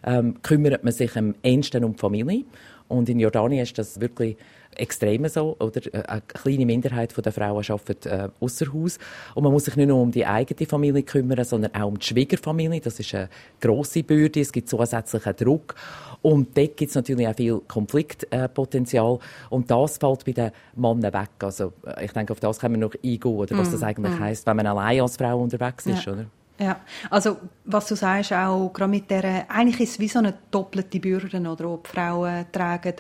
ähm, 0.03 0.41
kümmert 0.43 0.83
man 0.83 0.93
sich 0.93 1.15
am 1.17 1.33
ehesten 1.43 1.83
um 1.83 1.93
die 1.93 1.99
Familie. 1.99 2.45
Und 2.87 3.09
in 3.09 3.19
Jordanien 3.19 3.63
ist 3.63 3.77
das 3.77 3.99
wirklich 3.99 4.37
extrem 4.75 5.27
so, 5.27 5.55
oder? 5.59 5.81
Äh, 5.93 6.03
eine 6.03 6.21
kleine 6.21 6.65
Minderheit 6.65 7.13
der 7.17 7.31
Frauen 7.31 7.63
arbeitet 7.67 8.05
äh, 8.05 8.29
außer 8.39 8.71
Haus. 8.73 8.97
Und 9.35 9.43
man 9.43 9.51
muss 9.51 9.65
sich 9.65 9.75
nicht 9.75 9.87
nur 9.87 10.01
um 10.01 10.11
die 10.11 10.25
eigene 10.25 10.67
Familie 10.67 11.03
kümmern, 11.03 11.43
sondern 11.43 11.73
auch 11.75 11.87
um 11.87 11.99
die 11.99 12.05
Schwiegerfamilie. 12.05 12.81
Das 12.81 12.99
ist 12.99 13.13
eine 13.13 13.29
grosse 13.59 14.03
Bürde, 14.03 14.41
es 14.41 14.51
gibt 14.51 14.69
zusätzlichen 14.69 15.35
Druck. 15.35 15.75
Und 16.21 16.57
dort 16.57 16.77
gibt 16.77 16.89
es 16.89 16.95
natürlich 16.95 17.27
auch 17.27 17.35
viel 17.35 17.61
Konfliktpotenzial. 17.67 19.19
und 19.49 19.69
das 19.69 19.97
fällt 19.97 20.25
bei 20.25 20.31
den 20.31 20.51
Männern 20.75 21.13
weg. 21.13 21.29
Also, 21.39 21.73
äh, 21.85 22.05
ich 22.05 22.11
denke, 22.11 22.33
auf 22.33 22.39
das 22.39 22.59
können 22.59 22.75
wir 22.75 22.87
noch 22.87 22.93
eingehen, 22.95 23.21
oder 23.23 23.57
was 23.57 23.69
mm, 23.69 23.71
das 23.71 23.83
eigentlich 23.83 24.13
mm. 24.13 24.19
heisst, 24.19 24.47
wenn 24.47 24.57
man 24.57 24.67
allein 24.67 25.01
als 25.01 25.17
Frau 25.17 25.39
unterwegs 25.39 25.85
ist, 25.85 26.05
ja. 26.05 26.13
oder? 26.13 26.25
Ja, 26.59 26.81
also 27.11 27.37
was 27.65 27.87
du 27.87 27.95
sagst, 27.95 28.33
auch 28.33 28.71
gerade 28.73 28.89
mit 28.89 29.11
der, 29.11 29.45
eigentlich 29.49 29.79
ist 29.81 29.91
es 29.91 29.99
wie 29.99 30.07
so 30.07 30.19
eine 30.19 30.33
doppelte 30.49 30.99
Bürde, 30.99 31.39
oder, 31.39 31.55
die, 31.55 31.83
die 31.83 31.89
Frauen 31.89 32.45
tragen. 32.51 32.95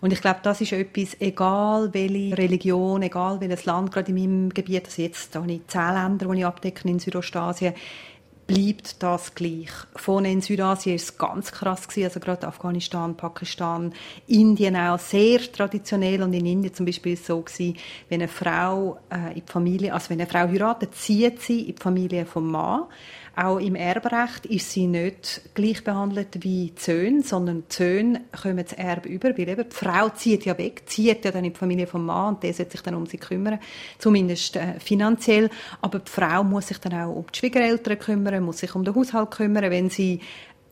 Und 0.00 0.12
ich 0.12 0.20
glaube, 0.20 0.40
das 0.42 0.60
ist 0.60 0.72
etwas, 0.72 1.16
egal 1.20 1.88
welche 1.92 2.36
Religion, 2.36 3.02
egal 3.02 3.40
welches 3.40 3.64
Land, 3.64 3.92
gerade 3.92 4.10
in 4.10 4.16
meinem 4.16 4.48
Gebiet, 4.50 4.86
also 4.86 5.02
jetzt 5.02 5.34
habe 5.36 5.50
ich 5.52 5.66
zehn 5.68 5.94
Länder, 5.94 6.26
die 6.26 6.38
ich 6.38 6.46
abdecke 6.46 6.88
in 6.88 6.98
Südostasien, 6.98 7.74
bleibt 8.46 9.02
das 9.02 9.34
gleich. 9.34 9.70
Vorne 9.96 10.30
in 10.30 10.40
Südasien 10.40 10.96
ist 10.96 11.10
es 11.10 11.18
ganz 11.18 11.50
krass 11.50 11.88
gewesen, 11.88 12.04
also 12.04 12.20
gerade 12.20 12.46
Afghanistan, 12.46 13.16
Pakistan, 13.16 13.92
Indien 14.26 14.76
auch 14.76 14.98
sehr 14.98 15.40
traditionell 15.40 16.22
und 16.22 16.32
in 16.32 16.46
Indien 16.46 16.74
zum 16.74 16.86
Beispiel 16.86 17.14
ist 17.14 17.22
es 17.22 17.26
so 17.26 17.40
gewesen, 17.40 17.76
wenn 18.08 18.20
eine 18.20 18.28
Frau 18.28 18.98
äh, 19.10 19.38
in 19.38 19.44
die 19.46 19.52
Familie, 19.52 19.92
also 19.92 20.10
wenn 20.10 20.20
eine 20.20 20.30
Frau 20.30 20.48
heiratet, 20.48 20.94
zieht 20.94 21.40
sie 21.42 21.60
in 21.60 21.74
die 21.74 21.82
Familie 21.82 22.24
vom 22.24 22.50
Mann 22.50 22.84
auch 23.36 23.58
im 23.58 23.74
Erbrecht 23.74 24.46
ist 24.46 24.70
sie 24.70 24.86
nicht 24.86 25.42
gleich 25.54 25.84
behandelt 25.84 26.42
wie 26.42 26.70
die 26.70 26.80
Söhne, 26.80 27.22
sondern 27.22 27.64
die 27.70 27.74
Söhne 27.74 28.22
kommen 28.42 28.64
das 28.64 28.72
Erbe 28.72 29.10
über, 29.10 29.36
weil 29.36 29.48
eben 29.48 29.68
die 29.68 29.76
Frau 29.76 30.08
zieht 30.08 30.46
ja 30.46 30.56
weg, 30.56 30.84
zieht 30.86 31.22
ja 31.22 31.30
dann 31.30 31.44
in 31.44 31.52
die 31.52 31.58
Familie 31.58 31.86
vom 31.86 32.06
Mann 32.06 32.34
und 32.34 32.42
der 32.42 32.54
sollte 32.54 32.72
sich 32.72 32.80
dann 32.80 32.94
um 32.94 33.04
sie 33.04 33.18
kümmern, 33.18 33.58
zumindest 33.98 34.56
äh, 34.56 34.80
finanziell. 34.80 35.50
Aber 35.82 35.98
die 35.98 36.10
Frau 36.10 36.44
muss 36.44 36.68
sich 36.68 36.78
dann 36.78 36.94
auch 36.94 37.14
um 37.14 37.26
die 37.30 37.38
Schwiegereltern 37.38 37.98
kümmern, 37.98 38.42
muss 38.42 38.58
sich 38.58 38.74
um 38.74 38.84
den 38.84 38.94
Haushalt 38.94 39.30
kümmern. 39.32 39.70
Wenn 39.70 39.90
sie 39.90 40.20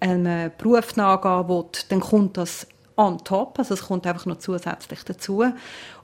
einen 0.01 0.51
Beruf 0.57 0.97
nachgehen 0.97 1.49
will, 1.49 1.67
dann 1.91 2.01
kommt 2.01 2.39
das 2.39 2.67
on 2.97 3.19
top, 3.25 3.59
also 3.59 3.75
es 3.75 3.83
kommt 3.83 4.07
einfach 4.07 4.27
noch 4.27 4.39
zusätzlich 4.39 5.03
dazu. 5.05 5.45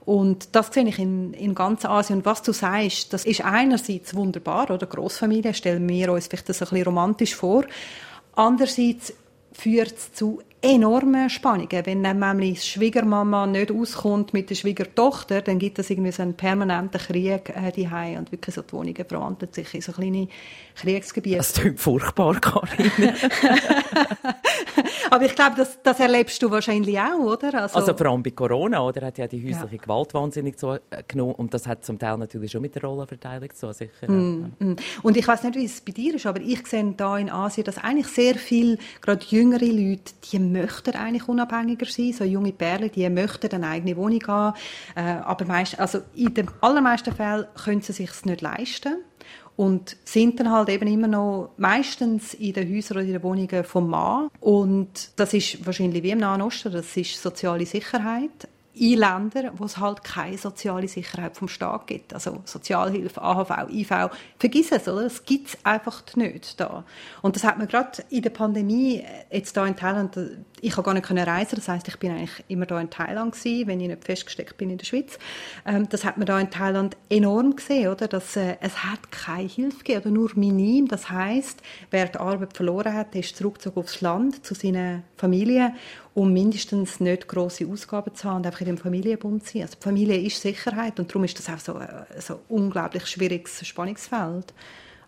Und 0.05 0.55
das 0.55 0.73
sehe 0.73 0.87
ich 0.87 0.97
in, 0.97 1.33
in 1.33 1.53
ganz 1.53 1.85
Asien. 1.85 2.19
Und 2.19 2.25
was 2.25 2.41
du 2.41 2.53
sagst, 2.53 3.13
das 3.13 3.25
ist 3.25 3.45
einerseits 3.45 4.15
wunderbar, 4.15 4.71
oder? 4.71 4.87
Großfamilie 4.87 5.53
stellen 5.53 5.87
wir 5.87 6.11
uns 6.11 6.27
vielleicht 6.27 6.49
das 6.49 6.61
ein 6.61 6.69
bisschen 6.69 6.85
romantisch 6.85 7.35
vor. 7.35 7.65
Andererseits 8.35 9.13
führt 9.53 9.95
es 9.97 10.13
zu 10.13 10.41
enorme 10.61 11.29
Spannungen. 11.29 11.85
Wenn 11.85 12.01
nämlich 12.01 12.61
die 12.61 12.67
Schwiegermama 12.67 13.47
nicht 13.47 13.71
auskommt 13.71 14.33
mit 14.33 14.49
der 14.49 14.55
Schwiegertochter, 14.55 15.41
dann 15.41 15.59
gibt 15.59 15.79
es 15.79 15.89
irgendwie 15.89 16.11
so 16.11 16.21
einen 16.21 16.35
permanenten 16.35 17.01
Krieg 17.01 17.49
äh, 17.49 17.71
die 17.71 17.87
und 18.17 18.31
wirklich 18.31 18.55
so 18.55 18.61
die 18.61 18.73
Wohnungen 18.73 19.05
verwandeln 19.07 19.51
sich 19.51 19.73
in 19.73 19.81
so 19.81 19.91
kleine 19.91 20.27
Kriegsgebiete. 20.75 21.37
Das 21.37 21.53
klingt 21.53 21.79
furchtbar, 21.79 22.39
Karin. 22.39 22.91
Aber 25.11 25.25
ich 25.25 25.35
glaube, 25.35 25.57
das, 25.57 25.77
das 25.83 25.99
erlebst 25.99 26.41
du 26.41 26.49
wahrscheinlich 26.49 26.97
auch, 26.97 27.19
oder? 27.19 27.53
Also, 27.63 27.77
also 27.77 27.93
vor 27.93 28.07
allem 28.07 28.23
bei 28.23 28.31
Corona, 28.31 28.81
oder? 28.81 29.07
Hat 29.07 29.17
ja 29.17 29.27
die 29.27 29.45
häusliche 29.45 29.75
ja. 29.75 29.81
Gewalt 29.81 30.13
wahnsinnig 30.13 30.57
zugenommen 30.57 31.35
und 31.35 31.53
das 31.53 31.67
hat 31.67 31.83
zum 31.83 31.99
Teil 31.99 32.17
natürlich 32.17 32.51
schon 32.51 32.61
mit 32.61 32.75
der 32.75 32.83
Rollenverteilung 32.83 33.53
zu 33.53 33.73
sicher. 33.73 34.09
Mm, 34.09 34.53
mm. 34.57 34.75
Und 35.03 35.17
ich 35.17 35.27
weiß 35.27 35.43
nicht, 35.43 35.55
wie 35.55 35.65
es 35.65 35.81
bei 35.81 35.91
dir 35.91 36.15
ist, 36.15 36.25
aber 36.25 36.39
ich 36.39 36.65
sehe 36.65 36.93
da 36.95 37.17
in 37.17 37.29
Asien, 37.29 37.65
dass 37.65 37.77
eigentlich 37.77 38.07
sehr 38.07 38.35
viel, 38.35 38.77
gerade 39.01 39.25
jüngere 39.25 39.65
Leute, 39.65 40.13
die 40.31 40.39
möchten 40.39 40.95
eigentlich 40.95 41.27
unabhängiger 41.27 41.87
sein. 41.87 42.13
So 42.13 42.23
junge 42.23 42.53
Perlen, 42.53 42.89
die 42.89 43.09
möchten 43.09 43.51
eine 43.51 43.67
eigene 43.67 43.97
Wohnung 43.97 44.25
haben. 44.27 44.57
Äh, 44.95 45.01
aber 45.01 45.43
meist, 45.43 45.77
also 45.77 45.99
in 46.15 46.33
den 46.33 46.49
allermeisten 46.61 47.13
Fällen 47.13 47.47
können 47.61 47.81
sie 47.81 47.91
sich 47.91 48.11
nicht 48.23 48.39
leisten. 48.39 49.03
Und 49.55 49.95
sind 50.05 50.39
dann 50.39 50.51
halt 50.51 50.69
eben 50.69 50.87
immer 50.87 51.07
noch 51.07 51.51
meistens 51.57 52.33
in 52.33 52.53
den 52.53 52.73
Häusern 52.73 52.97
oder 52.97 53.05
in 53.05 53.13
den 53.13 53.23
Wohnungen 53.23 53.63
vom 53.63 53.89
Mann. 53.89 54.29
Und 54.39 55.11
das 55.15 55.33
ist 55.33 55.65
wahrscheinlich 55.65 56.03
wie 56.03 56.11
im 56.11 56.19
Nahen 56.19 56.41
Osten, 56.41 56.71
das 56.71 56.95
ist 56.97 57.21
soziale 57.21 57.65
Sicherheit 57.65 58.47
in 58.73 58.99
Ländern, 58.99 59.51
wo 59.57 59.65
es 59.65 59.77
halt 59.77 60.03
keine 60.03 60.37
soziale 60.37 60.87
Sicherheit 60.87 61.35
vom 61.35 61.47
Staat 61.47 61.87
gibt. 61.87 62.13
Also 62.13 62.41
Sozialhilfe, 62.45 63.21
AHV, 63.21 63.69
IV, 63.69 64.09
vergiss 64.39 64.71
es, 64.71 64.87
oder? 64.87 65.03
Das 65.03 65.25
gibt 65.25 65.49
es 65.49 65.57
einfach 65.65 66.03
nicht 66.15 66.59
da. 66.59 66.85
Und 67.21 67.35
das 67.35 67.43
hat 67.43 67.57
man 67.57 67.67
gerade 67.67 68.03
in 68.09 68.21
der 68.21 68.29
Pandemie, 68.29 68.99
äh, 68.99 69.37
jetzt 69.37 69.57
da 69.57 69.65
in 69.65 69.75
Thailand, 69.75 70.17
ich 70.61 70.73
habe 70.73 70.83
gar 70.83 70.93
nicht 70.93 71.05
können 71.05 71.27
reisen, 71.27 71.55
das 71.55 71.67
heißt, 71.67 71.87
ich 71.87 71.97
bin 71.97 72.11
eigentlich 72.11 72.43
immer 72.47 72.65
da 72.65 72.79
in 72.79 72.89
Thailand 72.89 73.33
gewesen, 73.33 73.67
wenn 73.67 73.79
ich 73.79 73.87
nicht 73.87 74.03
festgesteckt 74.03 74.57
bin 74.57 74.69
in 74.69 74.77
der 74.77 74.85
Schweiz. 74.85 75.17
Ähm, 75.65 75.89
das 75.89 76.05
hat 76.05 76.17
man 76.17 76.25
da 76.25 76.39
in 76.39 76.49
Thailand 76.49 76.95
enorm 77.09 77.55
gesehen, 77.55 77.89
oder? 77.91 78.07
Dass 78.07 78.35
äh, 78.35 78.57
es 78.61 78.83
hat 78.83 79.11
keine 79.11 79.47
Hilfe 79.47 79.79
gegeben, 79.79 80.01
oder 80.01 80.11
nur 80.11 80.31
minim. 80.35 80.87
Das 80.87 81.09
heißt, 81.09 81.61
wer 81.89 82.07
die 82.07 82.19
Arbeit 82.19 82.55
verloren 82.55 82.93
hat, 82.93 83.15
ist 83.15 83.35
zurückgezogen 83.35 83.79
aufs 83.79 84.01
Land 84.01 84.45
zu 84.45 84.53
seiner 84.53 85.03
Familie 85.17 85.73
um 86.13 86.33
mindestens 86.33 86.99
nicht 86.99 87.27
große 87.27 87.65
Ausgaben 87.67 88.13
zu 88.15 88.27
haben 88.27 88.37
und 88.37 88.47
einfach 88.47 88.61
in 88.61 88.67
dem 88.67 88.77
Familienbund 88.77 89.45
zu 89.45 89.53
sein. 89.53 89.61
Also 89.63 89.75
die 89.79 89.83
Familie 89.83 90.19
ist 90.19 90.41
Sicherheit 90.41 90.99
und 90.99 91.09
darum 91.09 91.23
ist 91.23 91.39
das 91.39 91.49
auch 91.49 91.59
so 91.59 91.75
ein 91.75 91.87
äh, 91.87 92.21
so 92.21 92.39
unglaublich 92.49 93.07
schwieriges 93.07 93.65
Spannungsfeld. 93.65 94.53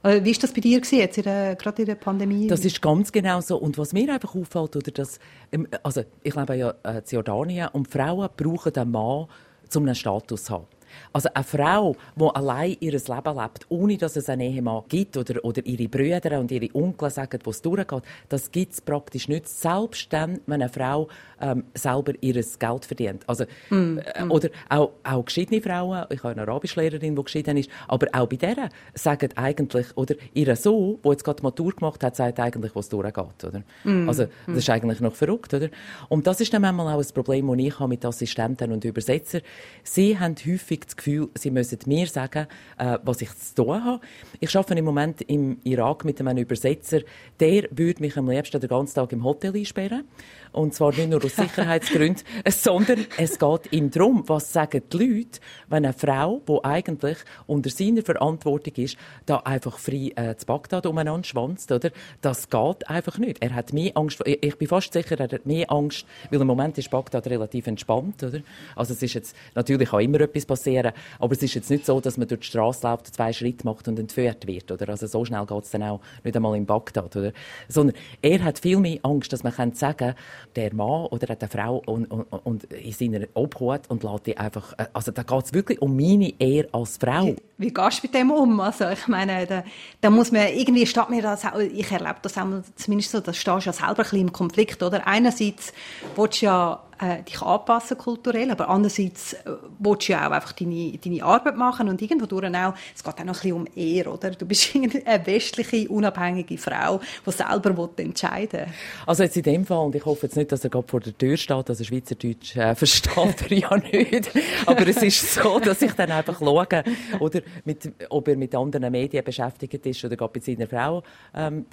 Äh, 0.03 0.23
wie 0.23 0.31
ist 0.31 0.43
das 0.43 0.51
bei 0.51 0.61
dir 0.61 0.79
jetzt 0.79 1.17
in 1.17 1.23
der, 1.23 1.55
gerade 1.55 1.81
in 1.81 1.85
der 1.87 1.95
Pandemie? 1.95 2.47
Das 2.47 2.65
ist 2.65 2.81
ganz 2.81 3.11
genau 3.11 3.39
so. 3.41 3.57
Und 3.57 3.77
was 3.77 3.93
mir 3.93 4.13
einfach 4.13 4.35
auffällt, 4.35 4.75
oder 4.75 4.91
dass, 4.91 5.19
ähm, 5.51 5.67
also 5.81 6.03
ich 6.21 6.35
lebe 6.35 6.55
ja 6.55 6.73
äh, 6.83 6.97
in 6.97 7.03
Jordanien 7.09 7.69
und 7.69 7.87
Frauen 7.87 8.29
brauchen 8.35 8.75
einen 8.75 8.91
Mann, 8.91 9.27
um 9.75 9.83
einen 9.83 9.95
Status 9.95 10.43
zu 10.43 10.53
haben. 10.53 10.67
Also 11.11 11.29
eine 11.33 11.43
Frau, 11.43 11.95
die 12.15 12.25
allein 12.25 12.77
ihr 12.79 12.91
Leben 12.91 13.37
lebt, 13.37 13.65
ohne 13.69 13.97
dass 13.97 14.15
es 14.15 14.29
einen 14.29 14.41
Ehemann 14.41 14.83
gibt 14.89 15.17
oder, 15.17 15.43
oder 15.43 15.65
ihre 15.65 15.87
Brüder 15.87 16.39
und 16.39 16.51
ihre 16.51 16.73
Onkel 16.75 17.09
sagen, 17.09 17.39
wo 17.43 17.51
es 17.51 17.61
durchgeht, 17.61 18.03
das 18.29 18.51
gibt 18.51 18.73
es 18.73 18.81
praktisch 18.81 19.27
nicht. 19.27 19.47
Selbst 19.47 20.11
dann, 20.11 20.39
wenn 20.45 20.61
eine 20.61 20.69
Frau 20.69 21.07
ähm, 21.43 21.65
selber 21.73 22.13
ihr 22.21 22.33
Geld 22.33 22.85
verdient. 22.85 23.23
Also, 23.27 23.45
mm, 23.69 23.97
äh, 23.97 24.23
Oder 24.29 24.49
auch, 24.69 24.91
auch 25.03 25.25
geschiedene 25.25 25.61
Frauen, 25.61 26.05
ich 26.09 26.23
habe 26.23 26.33
eine 26.33 26.41
Arabischlehrerin, 26.43 27.15
die 27.15 27.23
geschieden 27.23 27.57
ist, 27.57 27.69
aber 27.87 28.07
auch 28.13 28.27
bei 28.27 28.37
denen 28.37 28.69
sagen 28.93 29.29
eigentlich, 29.35 29.87
oder 29.95 30.15
ihr 30.33 30.55
Sohn, 30.55 30.99
der 31.03 31.11
jetzt 31.11 31.23
gerade 31.23 31.37
die 31.37 31.43
Matur 31.43 31.71
gemacht 31.73 32.03
hat, 32.03 32.15
sagt 32.15 32.39
eigentlich, 32.39 32.73
wo 32.75 32.79
es 32.79 32.89
durchgeht. 32.89 33.43
Oder? 33.43 33.63
Mm, 33.83 34.07
also 34.07 34.23
das 34.23 34.55
mm. 34.55 34.57
ist 34.57 34.69
eigentlich 34.69 34.99
noch 35.01 35.15
verrückt. 35.15 35.53
Oder? 35.53 35.69
Und 36.09 36.27
das 36.27 36.39
ist 36.41 36.53
dann 36.53 36.61
manchmal 36.61 36.95
auch 36.95 36.99
ein 36.99 37.13
Problem, 37.13 37.47
das 37.47 37.57
ich 37.57 37.79
habe 37.79 37.89
mit 37.89 38.05
Assistenten 38.05 38.71
und 38.71 38.85
Übersetzern. 38.85 39.41
Sie 39.83 40.17
haben 40.17 40.35
häufig 40.45 40.82
das 40.85 40.95
Gefühl, 40.95 41.29
sie 41.35 41.51
müssen 41.51 41.79
mir 41.85 42.07
sagen, 42.07 42.47
äh, 42.77 42.97
was 43.03 43.21
ich 43.21 43.35
zu 43.37 43.55
tun 43.55 43.83
habe. 43.83 44.01
Ich 44.39 44.55
arbeite 44.55 44.75
im 44.75 44.85
Moment 44.85 45.21
im 45.21 45.57
Irak 45.63 46.05
mit 46.05 46.19
einem 46.19 46.37
Übersetzer, 46.37 47.01
der 47.39 47.67
würde 47.71 48.01
mich 48.01 48.17
am 48.17 48.29
liebsten 48.29 48.59
den 48.59 48.69
ganzen 48.69 48.95
Tag 48.95 49.11
im 49.11 49.23
Hotel 49.23 49.55
einsperren. 49.55 50.05
Und 50.51 50.73
zwar 50.73 50.91
nicht 50.91 51.09
nur 51.09 51.23
aus 51.23 51.35
Sicherheitsgründen, 51.35 52.23
sondern 52.47 53.05
es 53.17 53.39
geht 53.39 53.71
ihm 53.71 53.89
darum, 53.89 54.23
was 54.27 54.53
sagen 54.53 54.81
die 54.91 54.97
Leute, 54.97 55.39
wenn 55.67 55.83
eine 55.83 55.93
Frau, 55.93 56.41
die 56.47 56.63
eigentlich 56.63 57.17
unter 57.47 57.69
seiner 57.69 58.03
Verantwortung 58.03 58.73
ist, 58.75 58.97
da 59.25 59.37
einfach 59.37 59.79
frei 59.79 60.11
äh, 60.15 60.35
zu 60.35 60.45
Bagdad 60.45 60.85
umeinander 60.85 61.25
schwanzt, 61.25 61.71
oder? 61.71 61.89
Das 62.21 62.49
geht 62.49 62.87
einfach 62.87 63.17
nicht. 63.17 63.41
Er 63.41 63.55
hat 63.55 63.73
mehr 63.73 63.91
Angst, 63.95 64.21
ich 64.25 64.57
bin 64.57 64.67
fast 64.67 64.93
sicher, 64.93 65.19
er 65.19 65.29
hat 65.29 65.45
mehr 65.45 65.71
Angst, 65.71 66.05
weil 66.29 66.39
im 66.39 66.47
Moment 66.47 66.77
ist 66.77 66.89
Bagdad 66.91 67.27
relativ 67.27 67.67
entspannt, 67.67 68.21
oder? 68.23 68.41
Also 68.75 68.93
es 68.93 69.01
ist 69.01 69.13
jetzt, 69.13 69.35
natürlich 69.55 69.89
kann 69.89 70.01
immer 70.01 70.21
etwas 70.21 70.45
passieren, 70.73 70.93
aber 71.19 71.33
es 71.33 71.43
ist 71.43 71.53
jetzt 71.53 71.69
nicht 71.69 71.85
so, 71.85 71.99
dass 71.99 72.17
man 72.17 72.27
durch 72.27 72.41
die 72.41 72.47
Straße 72.47 72.87
läuft, 72.87 73.13
zwei 73.13 73.33
Schritte 73.33 73.65
macht 73.65 73.87
und 73.87 73.99
entführt 73.99 74.47
wird, 74.47 74.71
oder? 74.71 74.89
Also 74.89 75.07
so 75.07 75.25
schnell 75.25 75.45
geht 75.45 75.63
es 75.63 75.71
dann 75.71 75.83
auch 75.83 76.01
nicht 76.23 76.35
einmal 76.35 76.55
in 76.55 76.65
Bagdad, 76.65 77.15
oder? 77.15 77.31
Sondern 77.67 77.95
er 78.21 78.43
hat 78.43 78.59
viel 78.59 78.77
mehr 78.77 78.99
Angst, 79.03 79.33
dass 79.33 79.43
man 79.43 79.73
sagen 79.73 79.97
kann, 79.97 80.15
der 80.55 80.73
Mann 80.73 81.05
oder 81.07 81.29
eine 81.29 81.49
Frau 81.49 81.81
und, 81.85 82.05
und, 82.05 82.23
und 82.23 82.63
in 82.65 82.91
seiner 82.91 83.25
Obhut 83.33 83.81
und 83.89 84.03
lässt 84.03 84.27
die 84.27 84.37
einfach, 84.37 84.73
äh, 84.77 84.87
also 84.93 85.11
da 85.11 85.23
geht 85.23 85.45
es 85.45 85.53
wirklich 85.53 85.81
um 85.81 85.95
meine 85.95 86.33
Ehre 86.39 86.67
als 86.71 86.97
Frau. 86.97 87.25
Wie, 87.25 87.37
wie 87.57 87.73
gehst 87.73 88.03
du 88.03 88.07
mit 88.07 88.15
dem 88.15 88.31
um? 88.31 88.59
Also 88.59 88.89
ich 88.89 89.07
meine, 89.07 89.45
da, 89.45 89.63
da 90.01 90.09
muss 90.09 90.31
man, 90.31 90.47
irgendwie 90.47 90.85
steht 90.85 91.09
mir 91.09 91.21
das 91.21 91.45
auch, 91.45 91.59
ich 91.59 91.91
erlebe 91.91 92.17
das 92.21 92.37
auch 92.37 92.47
zumindest 92.75 93.11
so, 93.11 93.19
da 93.19 93.33
stehst 93.33 93.65
du 93.65 93.69
ja 93.69 93.73
selber 93.73 93.89
ein 93.89 93.95
bisschen 93.95 94.21
im 94.21 94.33
Konflikt, 94.33 94.81
oder? 94.83 95.05
Einerseits 95.07 95.73
willst 96.15 96.41
du 96.41 96.45
ja 96.45 96.81
äh, 96.99 97.23
dich 97.23 97.41
anpassen 97.41 97.97
kulturell, 97.97 98.51
aber 98.51 98.69
andererseits 98.69 99.33
äh, 99.33 99.51
willst 99.79 100.07
du 100.07 100.13
ja 100.13 100.27
auch 100.27 100.31
einfach 100.31 100.51
deine, 100.53 100.97
deine 100.97 101.23
Arbeit 101.23 101.55
machen 101.57 101.89
und 101.89 102.01
irgendwo 102.01 102.25
durch 102.25 102.43
auch, 102.53 102.73
es 102.95 103.03
geht 103.03 103.13
auch 103.13 103.19
noch 103.19 103.25
ein 103.25 103.33
bisschen 103.33 103.53
um 103.53 103.67
Ehre, 103.75 104.11
oder? 104.11 104.31
Du 104.31 104.45
bist 104.45 104.75
eine 104.75 105.25
westliche, 105.25 105.89
unabhängige 105.89 106.57
Frau, 106.57 106.99
die 107.25 107.31
selber 107.31 107.89
entscheiden 107.97 108.61
will. 108.61 108.67
Also 109.05 109.23
jetzt 109.23 109.37
in 109.37 109.43
dem 109.43 109.65
Fall, 109.65 109.85
und 109.85 109.95
ich 109.95 110.05
hoffe 110.05 110.27
jetzt 110.27 110.35
nicht, 110.35 110.51
dass 110.51 110.63
er 110.63 110.69
gerade 110.69 110.87
vor 110.87 110.99
der 110.99 111.17
Tür 111.17 111.37
steht, 111.37 111.69
also 111.69 111.83
Schweizerdeutsch 111.83 112.55
äh, 112.55 112.75
versteht 112.75 113.51
er 113.51 113.57
ja 113.57 113.77
nicht, 113.77 114.31
aber 114.65 114.87
es 114.87 115.01
ist 115.01 115.33
so, 115.33 115.59
dass 115.59 115.81
ich 115.81 115.93
dann 115.93 116.11
einfach 116.11 116.39
schaue, 116.39 116.83
oder 117.19 117.41
mit, 117.65 117.91
ob 118.09 118.27
er 118.27 118.35
mit 118.35 118.55
anderen 118.55 118.91
Medien 118.91 119.23
beschäftigt 119.23 119.85
ist 119.85 120.03
oder 120.03 120.15
gerade 120.15 120.31
mit 120.35 120.43
seiner 120.43 120.67
Frau 120.67 121.03
ähm, 121.33 121.65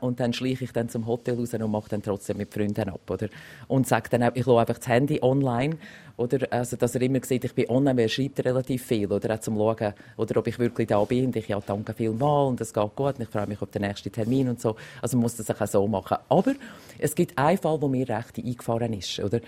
und 0.00 0.20
dann 0.20 0.32
schleiche 0.32 0.64
ich 0.64 0.72
dann 0.72 0.88
zum 0.88 1.06
Hotel 1.06 1.36
raus 1.36 1.54
und 1.54 1.70
mache 1.70 1.88
dann 1.88 2.02
trotzdem 2.02 2.38
mit 2.38 2.52
Freunden 2.52 2.88
ab, 2.88 3.08
oder? 3.08 3.28
Und 3.68 3.86
sage 3.86 4.08
dann 4.10 4.22
auch, 4.24 4.30
ich 4.34 4.44
schaue 4.44 4.59
einfach 4.60 4.78
das 4.78 4.88
Handy 4.88 5.18
online, 5.22 5.76
oder? 6.16 6.46
Also, 6.50 6.76
dass 6.76 6.94
er 6.94 7.02
immer 7.02 7.20
sieht, 7.24 7.44
ich 7.44 7.54
bin 7.54 7.68
online, 7.68 7.96
weil 7.96 8.04
er 8.04 8.08
schreibt 8.08 8.44
relativ 8.44 8.84
viel, 8.84 9.10
oder? 9.10 9.34
Auch 9.34 9.40
zum 9.40 9.56
Schauen, 9.56 9.94
oder 10.16 10.36
ob 10.38 10.46
ich 10.46 10.58
wirklich 10.58 10.88
da 10.88 11.02
bin 11.04 11.26
und 11.26 11.36
ich, 11.36 11.48
ja, 11.48 11.60
danke 11.64 11.94
vielmals 11.94 12.50
und 12.50 12.60
es 12.60 12.72
geht 12.72 12.96
gut 12.96 13.16
und 13.16 13.22
ich 13.22 13.28
freue 13.28 13.46
mich 13.46 13.60
auf 13.62 13.70
den 13.70 13.82
nächsten 13.82 14.12
Termin 14.12 14.48
und 14.48 14.60
so. 14.60 14.76
Also, 15.00 15.16
man 15.16 15.22
muss 15.22 15.36
das 15.36 15.50
auch 15.50 15.66
so 15.66 15.86
machen. 15.88 16.18
Aber 16.28 16.54
es 16.98 17.14
gibt 17.14 17.36
einen 17.38 17.58
Fall, 17.58 17.80
wo 17.80 17.88
mir 17.88 18.08
recht 18.08 18.38
eingefahren 18.38 18.92
ist, 18.92 19.18
oder? 19.18 19.40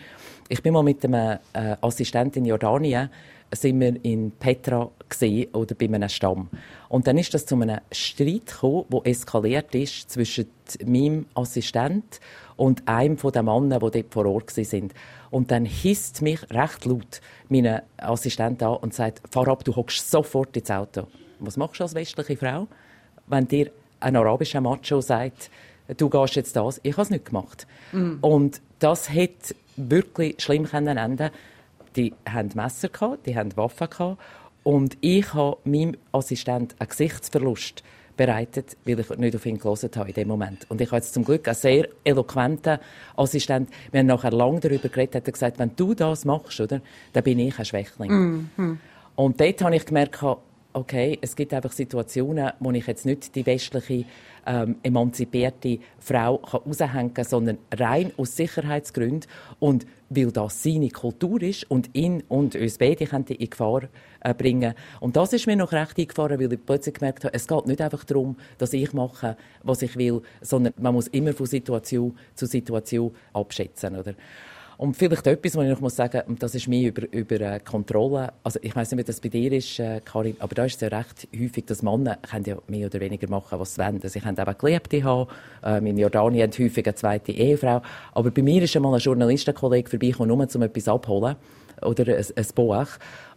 Ich 0.49 0.63
bin 0.63 0.73
mal 0.73 0.83
mit 0.83 1.05
einem 1.05 1.39
äh, 1.53 1.77
Assistenten 1.81 2.41
in 2.41 2.47
Jordanien 2.47 3.11
sind 3.53 3.81
wir 3.81 4.03
in 4.05 4.33
Petra 4.33 4.91
gesehen 5.09 5.53
oder 5.53 5.75
bei 5.75 5.87
einem 5.87 6.09
Stamm. 6.09 6.49
Und 6.89 7.07
dann 7.07 7.19
ist 7.19 7.35
das 7.35 7.47
zu 7.47 7.55
einem 7.55 7.81
Streit 7.91 8.47
gekommen, 8.47 8.85
der 8.91 9.07
eskaliert 9.07 9.75
ist 9.75 10.11
zwischen 10.11 10.47
meinem 10.85 11.27
Assistent 11.35 12.21
und 12.57 12.87
einem 12.87 13.19
von 13.19 13.33
den 13.33 13.45
Männern, 13.45 13.81
die 13.81 13.91
dort 13.91 14.13
vor 14.13 14.27
Ort 14.27 14.51
sind. 14.51 14.95
Und 15.31 15.51
dann 15.51 15.65
hisst 15.65 16.23
mich 16.23 16.41
recht 16.51 16.85
laut 16.85 17.21
meine 17.49 17.83
Assistent 17.99 18.63
an 18.63 18.77
und 18.77 18.95
sagt, 18.95 19.21
fahr 19.31 19.49
ab, 19.49 19.65
du 19.65 19.75
hockst 19.75 20.11
sofort 20.11 20.57
ins 20.57 20.71
Auto. 20.71 21.07
Was 21.41 21.57
machst 21.57 21.81
du 21.81 21.85
als 21.85 21.95
westliche 21.95 22.37
Frau, 22.37 22.69
wenn 23.27 23.49
dir 23.49 23.71
ein 24.01 24.17
arabischer 24.17 24.61
Macho 24.61 25.01
sagt, 25.01 25.51
du 25.97 26.09
gehst 26.09 26.37
jetzt 26.37 26.57
das? 26.57 26.81
Ich 26.83 26.93
habe 26.93 27.03
es 27.03 27.11
nicht 27.11 27.27
gemacht. 27.27 27.67
Mm. 27.93 28.15
Und 28.21 28.61
das 28.79 29.13
hätte 29.13 29.55
wirklich 29.77 30.41
schlimm 30.41 30.67
enden 30.73 31.31
Die 31.97 32.15
haben 32.29 32.51
Messer 32.55 32.89
gehabt, 32.89 33.27
die 33.27 33.37
haben 33.37 33.57
Waffen 33.57 33.91
gehabt. 33.91 34.21
Und 34.63 34.97
ich 35.01 35.35
habe 35.35 35.59
meinem 35.65 35.97
Assistent 36.13 36.77
einen 36.79 36.89
Gesichtsverlust 36.89 37.83
bereitet, 38.17 38.77
weil 38.85 39.01
ich 39.01 39.09
nicht 39.11 39.35
auf 39.35 39.47
ihn 39.47 39.59
gelesen 39.59 39.91
habe 39.97 40.09
in 40.11 40.15
dem 40.15 40.29
Moment. 40.29 40.67
Und 40.71 40.81
ich 40.81 40.89
habe 40.89 40.97
jetzt 40.97 41.15
zum 41.15 41.25
Glück 41.25 41.49
einen 41.49 41.55
sehr 41.55 41.89
eloquenten 42.05 42.79
Assistent. 43.17 43.71
Wir 43.91 44.01
haben 44.01 44.07
nachher 44.07 44.31
lange 44.31 44.61
darüber 44.61 44.89
geredet, 44.89 45.17
hat 45.17 45.27
er 45.27 45.33
gesagt, 45.33 45.59
wenn 45.59 45.75
du 45.77 45.95
das 45.95 46.25
machst, 46.25 46.61
oder, 46.61 46.81
dann 47.13 47.25
bin 47.25 47.39
ich 47.39 47.59
ein 47.59 47.65
Schwächling. 47.65 48.49
-hmm. 48.57 48.77
Und 49.17 49.41
dort 49.41 49.63
habe 49.63 49.77
ich 49.77 49.87
gemerkt, 49.87 50.23
okay, 50.73 51.19
es 51.21 51.37
gibt 51.37 51.53
einfach 51.53 51.73
Situationen, 51.73 52.53
wo 52.61 52.71
ich 52.71 52.87
jetzt 52.87 53.07
nicht 53.07 53.35
die 53.35 53.45
westliche 53.45 54.05
ähm, 54.47 54.77
emanzipierte 54.83 55.79
Frau 55.99 56.37
raushängen 56.37 57.15
kann, 57.15 57.25
sondern 57.25 57.59
rein 57.73 58.13
aus 58.17 58.37
Sicherheitsgründen 58.37 59.29
und 59.59 59.87
weil 60.15 60.31
das 60.31 60.63
seine 60.63 60.89
Kultur 60.89 61.43
ist 61.43 61.71
und 61.71 61.91
ihn 61.95 62.23
und 62.29 62.55
uns 62.57 62.79
beide 62.79 63.07
könnte 63.07 63.35
in 63.35 63.51
Gefahr 63.51 63.83
äh, 64.21 64.35
bringen. 64.35 64.75
Und 65.01 65.17
das 65.17 65.33
ist 65.33 65.47
mir 65.47 65.57
noch 65.57 65.73
recht 65.73 65.99
eingefahren, 65.99 66.39
weil 66.39 66.53
ich 66.53 66.65
plötzlich 66.65 66.95
gemerkt 66.95 67.25
habe, 67.25 67.35
es 67.35 67.47
geht 67.47 67.67
nicht 67.67 67.81
einfach 67.81 68.05
darum, 68.05 68.37
dass 68.59 68.73
ich 68.73 68.93
mache, 68.93 69.37
was 69.63 69.83
ich 69.83 69.97
will, 69.97 70.23
sondern 70.41 70.75
man 70.79 70.95
muss 70.95 71.09
immer 71.09 71.33
von 71.33 71.47
Situation 71.47 72.17
zu 72.35 72.47
Situation 72.47 73.13
abschätzen, 73.33 73.97
oder? 73.97 74.15
Und 74.83 74.97
vielleicht 74.97 75.29
etwas, 75.29 75.55
was 75.55 75.65
ich 75.65 75.81
noch 75.81 75.91
sagen 75.91 76.23
muss, 76.27 76.41
das 76.41 76.57
ist 76.57 76.67
mehr 76.67 76.89
über, 76.89 77.03
über 77.13 77.41
äh, 77.41 77.61
Kontrolle. 77.61 78.33
Also 78.43 78.59
ich 78.63 78.75
weiß 78.75 78.91
nicht, 78.91 78.99
wie 78.99 79.05
das 79.05 79.21
bei 79.21 79.29
dir 79.29 79.53
ist, 79.53 79.79
äh, 79.79 80.01
Karin, 80.05 80.35
aber 80.41 80.57
da 80.57 80.65
ist 80.65 80.75
es 80.75 80.81
ja 80.81 80.89
recht 80.89 81.29
häufig, 81.33 81.67
dass 81.67 81.85
Männer 81.85 82.19
ja 82.45 82.57
mehr 82.67 82.87
oder 82.87 82.99
weniger 82.99 83.31
machen, 83.31 83.61
was 83.61 83.77
sie 83.77 83.81
wollen. 83.81 84.01
Also 84.03 84.19
ich 84.19 84.25
habe 84.25 84.43
eben 84.43 84.59
Geliebte 84.59 85.05
haben, 85.05 85.31
ähm, 85.63 85.87
in 85.87 85.99
Jordanien 85.99 86.51
häufig 86.51 86.85
eine 86.85 86.97
zweite 86.97 87.31
Ehefrau. 87.31 87.81
Aber 88.11 88.33
bei 88.33 88.43
mir 88.43 88.61
ist 88.61 88.75
einmal 88.75 88.95
ein 88.95 88.99
Journalistenkollege 88.99 89.89
vorbeigekommen, 89.89 90.37
nur 90.37 90.49
um 90.53 90.63
etwas 90.63 90.89
abzuholen 90.89 91.37
oder 91.85 92.17
ein, 92.17 92.25
ein 92.37 92.47
Buch. 92.55 92.87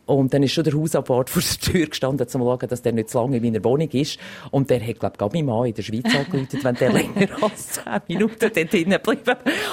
Und 0.05 0.33
dann 0.33 0.43
ist 0.43 0.53
schon 0.53 0.63
der 0.63 0.73
Hausabwart 0.73 1.29
vor 1.31 1.41
der 1.41 1.73
Tür 1.73 1.87
gestanden, 1.87 2.25
um 2.25 2.27
zu 2.27 2.37
schauen, 2.37 2.69
dass 2.69 2.81
der 2.81 2.93
nicht 2.93 3.09
zu 3.09 3.19
lange 3.19 3.37
in 3.37 3.43
meiner 3.43 3.63
Wohnung 3.63 3.89
ist. 3.89 4.19
Und 4.51 4.69
der 4.69 4.85
hat, 4.85 4.99
glaube 4.99 5.37
ich, 5.37 5.43
mein 5.43 5.45
Mann 5.45 5.67
in 5.67 5.73
der 5.73 5.81
Schweiz 5.81 6.05
angerufen, 6.15 6.59
wenn 6.61 6.75
der 6.75 6.93
länger 6.93 7.27
als 7.41 7.69
zehn 7.69 8.01
Minuten 8.07 8.35
dort 8.39 8.73
drinnen 8.73 8.99
bleibt. 9.01 9.27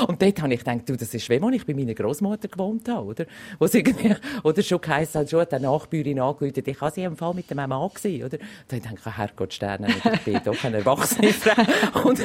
Und 0.06 0.22
dort 0.22 0.42
habe 0.42 0.54
ich 0.54 0.60
gedacht, 0.60 0.88
du, 0.88 0.96
das 0.96 1.12
ist 1.14 1.28
wie, 1.28 1.40
als 1.40 1.54
ich 1.54 1.66
bei 1.66 1.74
meiner 1.74 1.94
Großmutter 1.94 2.48
gewohnt 2.48 2.88
habe, 2.88 3.06
oder? 3.06 3.26
Wo 3.58 3.66
es 3.66 3.74
irgendwie, 3.74 4.14
oder 4.42 4.62
schon 4.62 4.80
geheißen 4.80 5.20
hat, 5.20 5.30
schon 5.30 5.40
hat 5.40 5.52
eine 5.54 5.66
Nachbürin 5.66 6.20
angerufen, 6.20 6.62
ich 6.64 6.80
habe 6.80 6.94
sie 6.94 7.02
im 7.02 7.16
Fall 7.16 7.34
mit 7.34 7.50
dem 7.50 7.56
Mann 7.56 7.90
gesehen, 7.92 8.24
oder? 8.24 8.38
Da 8.68 8.76
denke 8.78 9.00
ich, 9.04 9.16
Herrgott 9.16 9.52
Sterne, 9.52 9.88
ich 9.88 10.20
bin 10.20 10.40
doch 10.44 10.64
eine 10.64 10.78
erwachsene 10.78 11.28
Frau. 11.32 12.08
Und, 12.08 12.20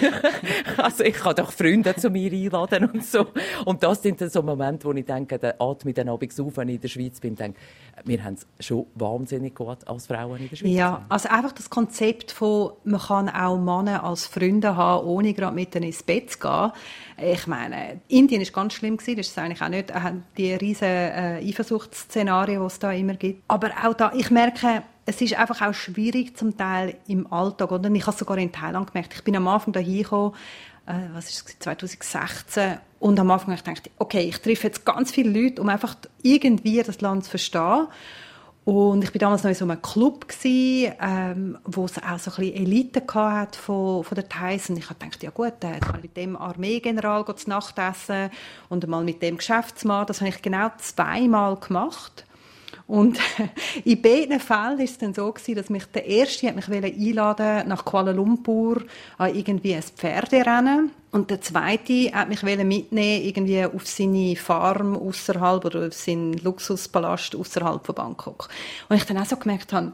also 0.77 1.04
ich 1.04 1.13
kann 1.13 1.36
doch 1.36 1.51
Freunde 1.51 1.96
zu 1.96 2.10
mir 2.10 2.32
einladen 2.32 2.89
und 2.92 3.04
so. 3.04 3.27
Und 3.66 3.84
das 3.84 4.01
sind 4.01 4.22
dann 4.22 4.30
so 4.30 4.42
Momente, 4.42 4.88
wo 4.88 4.94
ich 4.94 5.06
denke, 5.06 5.38
der 5.38 5.62
atme 5.62 5.92
ich 5.92 5.96
dann 5.96 6.10
abends 6.10 6.37
auf, 6.39 6.58
wenn 6.58 6.70
ich 6.70 6.75
in 6.75 6.82
der 6.82 6.88
Schweiz 6.88 7.20
bin, 7.20 7.36
denke, 7.36 7.60
wir 8.06 8.24
haben 8.24 8.36
es 8.36 8.65
schon 8.65 8.86
wahnsinnig 8.96 9.56
gut 9.56 9.88
als 9.88 10.08
Frauen 10.08 10.39
in 10.39 10.50
der 10.50 10.56
Schweiz. 10.56 10.72
Ja, 10.72 11.06
also 11.10 11.29
einfach 11.29 11.51
das 11.51 11.70
Konzept 11.70 12.32
von, 12.32 12.72
man 12.84 13.00
kann 13.00 13.29
auch 13.29 13.58
Männer 13.58 14.03
als 14.03 14.27
Freunde 14.27 14.75
haben, 14.75 15.08
ohne 15.08 15.34
gerade 15.34 15.56
mit 15.56 15.75
ins 15.75 16.03
Bett 16.03 16.32
zu 16.32 16.39
gehen. 16.39 16.72
Ich 17.34 17.48
meine, 17.48 18.01
Indien 18.08 18.41
ist 18.41 18.53
ganz 18.53 18.74
schlimm 18.74 18.98
gewesen, 18.98 19.17
das 19.17 19.27
ist 19.27 19.38
eigentlich 19.38 19.62
auch 19.62 19.70
nicht 19.70 19.89
äh, 19.89 20.13
die 20.38 20.53
riesen 20.53 20.88
äh, 20.88 21.41
Eifersuchtsszenarien, 21.44 22.60
die 22.60 22.65
es 22.65 22.79
da 22.79 22.91
immer 22.91 23.15
gibt. 23.15 23.44
Aber 23.48 23.72
auch 23.84 23.94
da, 23.94 24.12
ich 24.15 24.29
merke, 24.29 24.84
es 25.08 25.22
ist 25.22 25.40
einfach 25.40 25.62
auch 25.62 25.74
schwierig 25.74 26.38
zum 26.38 26.58
Teil 26.58 26.96
im 27.08 27.32
Alltag. 27.32 27.72
Oder? 27.72 27.90
Ich 27.92 28.02
habe 28.04 28.12
es 28.12 28.20
sogar 28.20 28.38
in 28.38 28.52
Thailand 28.52 28.92
gemerkt. 28.92 29.14
Ich 29.16 29.24
bin 29.24 29.36
am 29.38 29.48
Anfang 29.48 29.74
da 29.74 29.80
hingekommen, 29.80 30.34
äh, 30.86 30.94
was 31.14 31.30
ist 31.30 31.48
es, 31.48 31.60
2016 31.60 32.78
und 33.00 33.20
am 33.20 33.32
Anfang 33.32 33.56
dachte 33.56 33.72
ich, 33.86 33.92
okay, 34.00 34.22
ich 34.22 34.40
treffe 34.40 34.68
jetzt 34.68 34.86
ganz 34.86 35.12
viele 35.12 35.30
Leute, 35.30 35.62
um 35.62 35.70
einfach 35.70 35.96
irgendwie 36.24 36.84
das 36.84 37.00
Land 37.02 37.24
zu 37.24 37.32
verstehen. 37.32 37.88
Und 38.66 39.02
ich 39.02 39.14
war 39.14 39.20
damals 39.20 39.44
noch 39.44 39.50
in 39.50 39.56
so 39.56 39.64
einem 39.64 39.82
Club, 39.82 40.28
gewesen, 40.28 40.94
ähm, 41.00 41.58
wo 41.64 41.86
es 41.86 41.98
auch 42.00 42.20
so 42.20 42.32
ein 42.32 42.38
bisschen 42.38 42.66
Elite 42.66 43.02
hat 43.14 43.56
von, 43.56 44.04
von 44.04 44.16
der 44.16 44.28
Thais. 44.28 44.70
Und 44.70 44.78
ich 44.78 44.88
dachte, 44.88 45.08
ja 45.22 45.30
gut, 45.30 45.64
äh, 45.64 45.80
kann 45.80 46.02
mit 46.02 46.18
dem 46.18 46.36
Armeegeneral 46.36 47.24
zu 47.34 47.50
Nacht 47.50 47.80
essen 47.80 48.30
und 48.68 48.86
mal 48.88 49.06
mit 49.06 49.22
dem 49.22 49.38
Geschäftsmann. 49.38 50.06
Das 50.06 50.20
habe 50.20 50.30
ich 50.30 50.42
genau 50.42 50.70
zweimal 50.80 51.56
gemacht. 51.56 52.26
Und 52.88 53.20
in 53.84 54.01
beiden 54.01 54.39
Fällen 54.39 54.77
war 54.77 54.79
es 54.79 54.98
dann 54.98 55.13
so 55.13 55.32
gewesen, 55.32 55.56
dass 55.56 55.70
mich 55.70 55.86
der 55.88 56.06
erste 56.06 56.48
hat 56.48 56.56
mich 56.56 56.70
einladen 56.70 57.67
nach 57.67 57.84
Kuala 57.84 58.12
Lumpur 58.12 58.84
an 59.17 59.36
irgendwie 59.36 59.75
ein 59.75 59.84
Pferderennen 59.84 60.91
und 61.12 61.29
der 61.29 61.41
zweite 61.41 62.12
hat 62.13 62.29
mich 62.29 62.44
mitnehmen 62.44 63.24
irgendwie 63.24 63.65
auf 63.65 63.88
seine 63.88 64.36
Farm 64.36 64.96
außerhalb 64.96 65.65
oder 65.65 65.88
auf 65.88 65.94
seinen 65.94 66.34
Luxuspalast 66.34 67.36
außerhalb 67.36 67.86
von 67.86 67.96
Bangkok. 67.96 68.50
Und 68.88 68.98
ich 68.98 69.03
dann 69.03 69.17
auch 69.17 69.25
so 69.25 69.36
gemerkt 69.36 69.74
habe, 69.74 69.94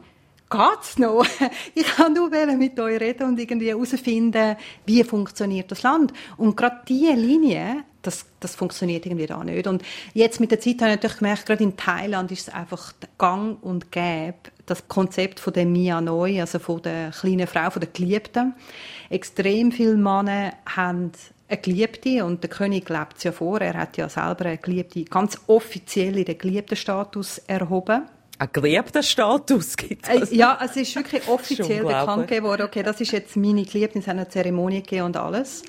geht's 0.50 0.98
noch? 0.98 1.24
Ich 1.74 1.86
kann 1.86 2.12
nur 2.12 2.30
mit 2.30 2.78
euch 2.78 3.00
reden 3.00 3.28
und 3.28 3.40
irgendwie 3.40 3.68
herausfinden, 3.68 4.56
wie 4.86 5.02
funktioniert 5.02 5.70
das 5.70 5.82
Land. 5.82 6.12
Und 6.36 6.56
gerade 6.56 6.82
diese 6.86 7.14
Linie 7.14 7.84
das, 8.06 8.26
das 8.40 8.54
funktioniert 8.54 9.06
irgendwie 9.06 9.26
da 9.26 9.42
nicht. 9.42 9.66
Und 9.66 9.82
jetzt 10.12 10.40
mit 10.40 10.50
der 10.50 10.60
Zeit 10.60 10.80
habe 10.80 10.90
ich 10.90 10.96
natürlich 10.96 11.18
gemerkt, 11.18 11.46
gerade 11.46 11.64
in 11.64 11.76
Thailand 11.76 12.30
ist 12.30 12.48
es 12.48 12.54
einfach 12.54 12.92
Gang 13.18 13.62
und 13.62 13.90
Gäbe, 13.90 14.34
das 14.66 14.88
Konzept 14.88 15.40
von 15.40 15.52
der 15.52 15.66
Mia 15.66 16.00
Neu, 16.00 16.40
also 16.40 16.58
von 16.58 16.82
der 16.82 17.10
kleinen 17.10 17.46
Frau, 17.46 17.70
von 17.70 17.80
der 17.80 17.90
Geliebten. 17.90 18.54
Extrem 19.10 19.72
viele 19.72 19.96
Männer 19.96 20.52
haben 20.66 21.12
eine 21.48 21.60
Geliebte 21.60 22.24
und 22.24 22.42
der 22.42 22.50
König 22.50 22.88
lebt 22.88 23.18
es 23.18 23.24
ja 23.24 23.32
vor. 23.32 23.60
Er 23.60 23.74
hat 23.74 23.96
ja 23.96 24.08
selber 24.08 24.46
eine 24.46 24.58
Geliebte 24.58 25.04
ganz 25.04 25.38
offiziell 25.46 26.18
in 26.18 26.24
den 26.24 26.38
Geliebten-Status 26.38 27.38
erhoben. 27.46 28.08
Ein 28.36 28.48
geliebter 28.52 29.02
Status 29.02 29.76
gibt 29.76 30.08
es? 30.08 30.32
Äh, 30.32 30.34
ja, 30.34 30.58
es 30.64 30.76
ist 30.76 30.96
wirklich 30.96 31.26
offiziell 31.28 31.84
bekannt 31.84 32.28
geworden. 32.28 32.62
Okay, 32.62 32.82
das 32.82 33.00
ist 33.00 33.12
jetzt 33.12 33.36
meine 33.36 33.64
Geliebte, 33.64 33.98
es 33.98 34.06
hat 34.06 34.16
eine 34.16 34.28
Zeremonie 34.28 34.82
gegeben 34.82 35.06
und 35.06 35.16
alles. 35.16 35.62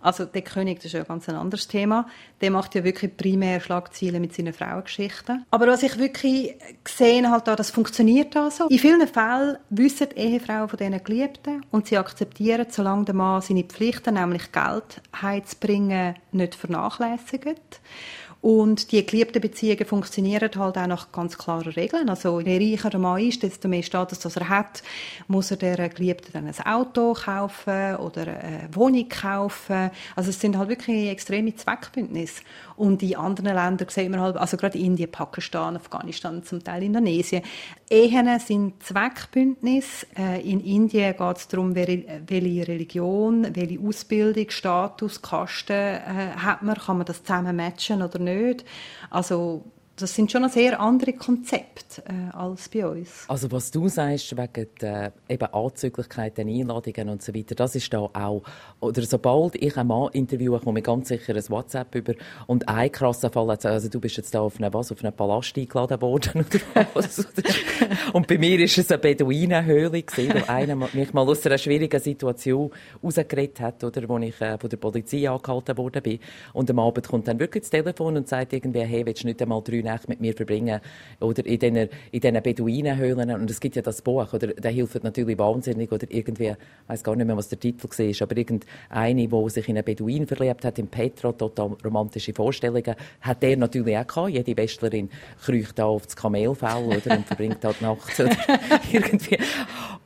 Also 0.00 0.24
der 0.24 0.42
König, 0.42 0.78
das 0.78 0.86
ist 0.86 0.92
ja 0.92 1.00
ein 1.00 1.06
ganz 1.06 1.28
anderes 1.28 1.68
Thema. 1.68 2.06
Der 2.40 2.50
macht 2.50 2.74
ja 2.74 2.84
wirklich 2.84 3.16
primär 3.16 3.60
Schlagzeilen 3.60 4.20
mit 4.20 4.34
seinen 4.34 4.52
Frauengeschichten. 4.52 5.44
Aber 5.50 5.66
was 5.66 5.82
ich 5.82 5.98
wirklich 5.98 6.54
gesehen 6.82 7.30
habe, 7.30 7.54
das 7.56 7.70
funktioniert 7.70 8.36
also. 8.36 8.66
In 8.68 8.78
vielen 8.78 9.06
Fällen 9.06 9.58
wissen 9.68 10.08
Ehefrauen 10.16 10.68
von 10.68 10.78
diesen 10.78 11.04
Geliebten 11.04 11.64
und 11.70 11.86
sie 11.86 11.98
akzeptieren, 11.98 12.66
solange 12.70 13.04
der 13.04 13.14
Mann 13.14 13.42
seine 13.42 13.64
Pflichten, 13.64 14.14
nämlich 14.14 14.52
Geld 14.52 15.02
heimzubringen, 15.20 16.14
nicht 16.32 16.54
vernachlässigt. 16.54 17.80
Und 18.42 18.90
die 18.92 19.04
geliebten 19.04 19.40
Beziehungen 19.40 19.84
funktionieren 19.84 20.50
halt 20.56 20.78
auch 20.78 20.86
nach 20.86 21.12
ganz 21.12 21.36
klaren 21.36 21.72
Regeln. 21.72 22.08
Also 22.08 22.40
je 22.40 22.72
reicher 22.72 22.88
der 22.88 22.98
Mann 22.98 23.20
ist, 23.20 23.42
desto 23.42 23.68
mehr 23.68 23.82
Status 23.82 24.18
das 24.18 24.36
er 24.36 24.48
hat, 24.48 24.82
muss 25.28 25.50
er 25.50 25.58
der 25.58 25.90
Geliebten 25.90 26.32
dann 26.32 26.46
ein 26.46 26.66
Auto 26.66 27.12
kaufen 27.12 27.96
oder 27.96 28.22
eine 28.22 28.68
Wohnung 28.72 29.08
kaufen. 29.10 29.90
Also 30.16 30.30
es 30.30 30.40
sind 30.40 30.56
halt 30.56 30.70
wirklich 30.70 31.10
extreme 31.10 31.54
Zweckbündnisse. 31.54 32.42
Und 32.76 33.02
in 33.02 33.16
anderen 33.16 33.54
Ländern 33.54 33.88
sehen 33.90 34.12
wir 34.12 34.20
halt, 34.20 34.38
also 34.38 34.56
gerade 34.56 34.78
Indien, 34.78 35.10
Pakistan, 35.10 35.76
Afghanistan, 35.76 36.42
zum 36.42 36.64
Teil 36.64 36.84
Indonesien, 36.84 37.42
Ehen 37.90 38.38
sind 38.38 38.82
Zweckbündnis. 38.82 40.06
Äh, 40.16 40.40
in 40.48 40.60
Indien 40.60 41.14
geht 41.14 41.36
es 41.36 41.48
darum, 41.48 41.74
welche 41.74 42.68
Religion, 42.68 43.48
welche 43.54 43.80
Ausbildung, 43.80 44.48
Status, 44.48 45.20
Kasten 45.20 45.72
äh, 45.72 46.00
hat 46.36 46.62
man, 46.62 46.76
kann 46.76 46.98
man 46.98 47.06
das 47.06 47.22
zusammen 47.22 47.56
matchen 47.56 48.00
oder 48.00 48.18
nicht. 48.18 48.29
Also 49.10 49.64
das 50.00 50.14
sind 50.14 50.32
schon 50.32 50.48
sehr 50.48 50.80
andere 50.80 51.12
Konzepte 51.12 52.02
äh, 52.06 52.36
als 52.36 52.68
bei 52.68 52.86
uns. 52.86 53.24
Also 53.28 53.50
was 53.52 53.70
du 53.70 53.88
sagst 53.88 54.36
wegen 54.36 54.66
der 54.80 55.12
eben 55.28 55.52
Anzüglichkeit, 55.52 56.38
Einladungen 56.38 57.08
und 57.08 57.22
so 57.22 57.34
weiter, 57.34 57.54
das 57.54 57.74
ist 57.74 57.92
da 57.92 57.98
auch, 57.98 58.42
oder 58.80 59.02
sobald 59.02 59.56
ich 59.56 59.76
einen 59.76 59.88
Mann 59.88 60.08
interviewe, 60.12 60.60
komme 60.60 60.80
ich 60.80 60.84
ganz 60.84 61.08
sicher 61.08 61.34
ein 61.34 61.48
WhatsApp 61.48 61.94
über 61.94 62.14
und 62.46 62.68
ein 62.68 62.90
krasser 62.90 63.30
Fall, 63.30 63.50
also 63.50 63.88
du 63.88 64.00
bist 64.00 64.16
jetzt 64.16 64.34
da 64.34 64.40
auf 64.40 64.58
eine, 64.58 64.72
was, 64.72 64.92
auf 64.92 65.02
einen 65.04 65.12
Palast 65.12 65.56
eingeladen 65.56 66.00
worden 66.00 66.44
oder 66.74 66.86
was? 66.94 67.26
und 68.12 68.26
bei 68.26 68.38
mir 68.38 68.60
ist 68.60 68.78
es 68.78 68.90
eine 68.90 68.98
Beduinenhöhle 68.98 70.02
gewesen, 70.02 70.34
wo 70.34 70.52
einer 70.52 70.76
mich 70.76 71.12
mal 71.12 71.28
aus 71.28 71.44
einer 71.46 71.58
schwierigen 71.58 72.00
Situation 72.00 72.70
rausgeredet 73.02 73.60
hat, 73.60 73.84
oder, 73.84 74.08
wo 74.08 74.18
ich 74.18 74.40
äh, 74.40 74.58
von 74.58 74.70
der 74.70 74.76
Polizei 74.76 75.28
angehalten 75.28 75.76
worden 75.76 76.02
bin 76.02 76.18
und 76.52 76.70
am 76.70 76.78
Abend 76.78 77.06
kommt 77.08 77.28
dann 77.28 77.38
wirklich 77.38 77.62
das 77.62 77.70
Telefon 77.70 78.16
und 78.16 78.28
sagt 78.28 78.52
irgendwie, 78.52 78.80
hey, 78.80 79.04
willst 79.04 79.22
du 79.22 79.26
nicht 79.26 79.42
einmal 79.42 79.62
drei 79.62 79.82
Nächte 79.90 80.08
mit 80.08 80.20
mir 80.20 80.34
verbringen 80.34 80.80
oder 81.20 81.44
in 81.44 81.58
diesen, 81.58 81.76
in 81.76 82.20
diesen 82.20 82.42
Beduinenhöhlen. 82.42 83.30
Und 83.32 83.50
es 83.50 83.60
gibt 83.60 83.76
ja 83.76 83.82
das 83.82 84.02
Buch, 84.02 84.32
oder, 84.32 84.48
der 84.48 84.70
hilft 84.70 85.02
natürlich 85.02 85.38
wahnsinnig, 85.38 85.90
oder 85.92 86.06
irgendwie, 86.08 86.48
ich 86.48 86.88
weiß 86.88 87.02
gar 87.02 87.16
nicht 87.16 87.26
mehr, 87.26 87.36
was 87.36 87.48
der 87.48 87.60
Titel 87.60 87.88
war, 87.88 88.22
aber 88.22 88.36
irgendeine, 88.36 89.28
die 89.28 89.50
sich 89.50 89.68
in 89.68 89.76
einen 89.76 89.84
Beduin 89.84 90.26
verliebt 90.26 90.64
hat, 90.64 90.78
in 90.78 90.88
Petra, 90.88 91.32
total 91.32 91.76
romantische 91.84 92.32
Vorstellungen, 92.32 92.94
hat 93.20 93.42
der 93.42 93.56
natürlich 93.56 93.96
auch 93.96 94.06
gehabt. 94.06 94.30
Jede 94.30 94.56
Westlerin 94.56 95.10
kriecht 95.44 95.78
da 95.78 95.86
auf 95.86 96.06
das 96.06 96.16
Kamelfell, 96.16 96.84
oder, 96.84 97.16
und 97.16 97.26
verbringt 97.26 97.64
halt 97.64 97.80
nachts, 97.82 98.20
oder 98.20 98.36
irgendwie. 98.92 99.38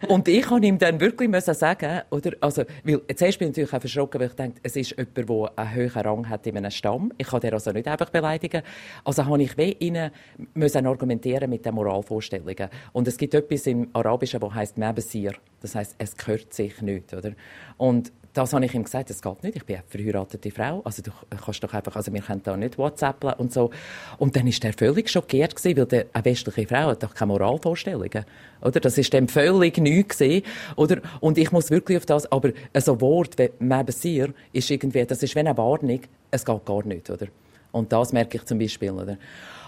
Und 0.08 0.28
ich 0.28 0.42
kann 0.42 0.62
ihm 0.62 0.78
dann 0.78 1.00
wirklich 1.00 1.28
müssen 1.28 1.54
sagen, 1.54 2.02
oder, 2.10 2.32
also, 2.40 2.64
weil, 2.82 3.00
zuerst 3.14 3.38
bin 3.38 3.48
ich 3.48 3.56
natürlich 3.56 3.72
auch 3.72 3.80
verschrocken, 3.80 4.20
weil 4.20 4.28
ich 4.28 4.34
denke, 4.34 4.60
es 4.62 4.76
ist 4.76 4.96
jemand, 4.96 5.16
der 5.16 5.58
einen 5.58 5.74
höheren 5.74 6.02
Rang 6.02 6.28
hat 6.28 6.46
in 6.46 6.56
einem 6.56 6.70
Stamm. 6.70 7.12
Ich 7.16 7.26
kann 7.26 7.40
den 7.40 7.54
also 7.54 7.70
nicht 7.70 7.88
einfach 7.88 8.10
beleidigen. 8.10 8.62
Also 9.04 9.24
habe 9.24 9.42
ich 9.42 9.56
weh 9.56 9.73
ihnen 9.80 10.10
müssen 10.54 10.86
argumentieren 10.86 11.50
mit 11.50 11.64
den 11.64 11.74
Moralvorstellungen. 11.74 12.68
Und 12.92 13.08
es 13.08 13.16
gibt 13.16 13.34
etwas 13.34 13.66
im 13.66 13.88
Arabischen, 13.92 14.40
das 14.40 14.54
heißt 14.54 14.78
Mebesir. 14.78 15.34
Das 15.60 15.74
heißt, 15.74 15.96
es 15.98 16.16
gehört 16.16 16.52
sich 16.52 16.80
nicht, 16.82 17.12
oder? 17.14 17.32
Und 17.76 18.12
das 18.34 18.52
habe 18.52 18.64
ich 18.64 18.74
ihm 18.74 18.82
gesagt, 18.82 19.10
das 19.10 19.22
geht 19.22 19.42
nicht. 19.44 19.56
Ich 19.56 19.64
bin 19.64 19.76
eine 19.76 19.84
verheiratete 19.86 20.50
Frau. 20.50 20.82
Also 20.84 21.02
du 21.02 21.12
kannst 21.42 21.62
doch 21.62 21.72
einfach, 21.72 21.94
also 21.94 22.12
wir 22.12 22.20
können 22.20 22.42
da 22.42 22.56
nicht 22.56 22.76
WhatsAppen 22.76 23.32
und 23.34 23.52
so. 23.52 23.70
Und 24.18 24.34
dann 24.34 24.46
ist 24.48 24.64
er 24.64 24.72
völlig 24.72 25.08
schockiert 25.08 25.54
gewesen, 25.54 25.78
weil 25.78 25.86
der, 25.86 26.06
eine 26.12 26.24
westliche 26.24 26.66
Frau 26.66 26.88
hat 26.88 27.02
doch 27.02 27.14
keine 27.14 27.32
Moralvorstellungen. 27.32 28.24
Oder? 28.60 28.80
Das 28.80 28.98
ist 28.98 29.12
dem 29.12 29.28
völlig 29.28 29.78
neu 29.78 30.02
gewesen. 30.02 30.42
Oder? 30.74 31.00
Und 31.20 31.38
ich 31.38 31.52
muss 31.52 31.70
wirklich 31.70 31.98
auf 31.98 32.06
das, 32.06 32.30
aber 32.30 32.50
so 32.76 32.94
ein 32.94 33.00
Wort 33.00 33.38
wie 33.38 33.50
Mebesir 33.60 34.34
ist 34.52 34.68
irgendwie, 34.68 35.04
das 35.04 35.22
ist 35.22 35.34
wie 35.36 35.40
eine 35.40 35.56
Warnung. 35.56 36.00
Es 36.32 36.44
geht 36.44 36.64
gar 36.64 36.84
nicht, 36.84 37.08
oder? 37.10 37.28
Und 37.70 37.92
das 37.92 38.12
merke 38.12 38.38
ich 38.38 38.44
zum 38.44 38.58
Beispiel, 38.58 38.90
oder? 38.90 39.16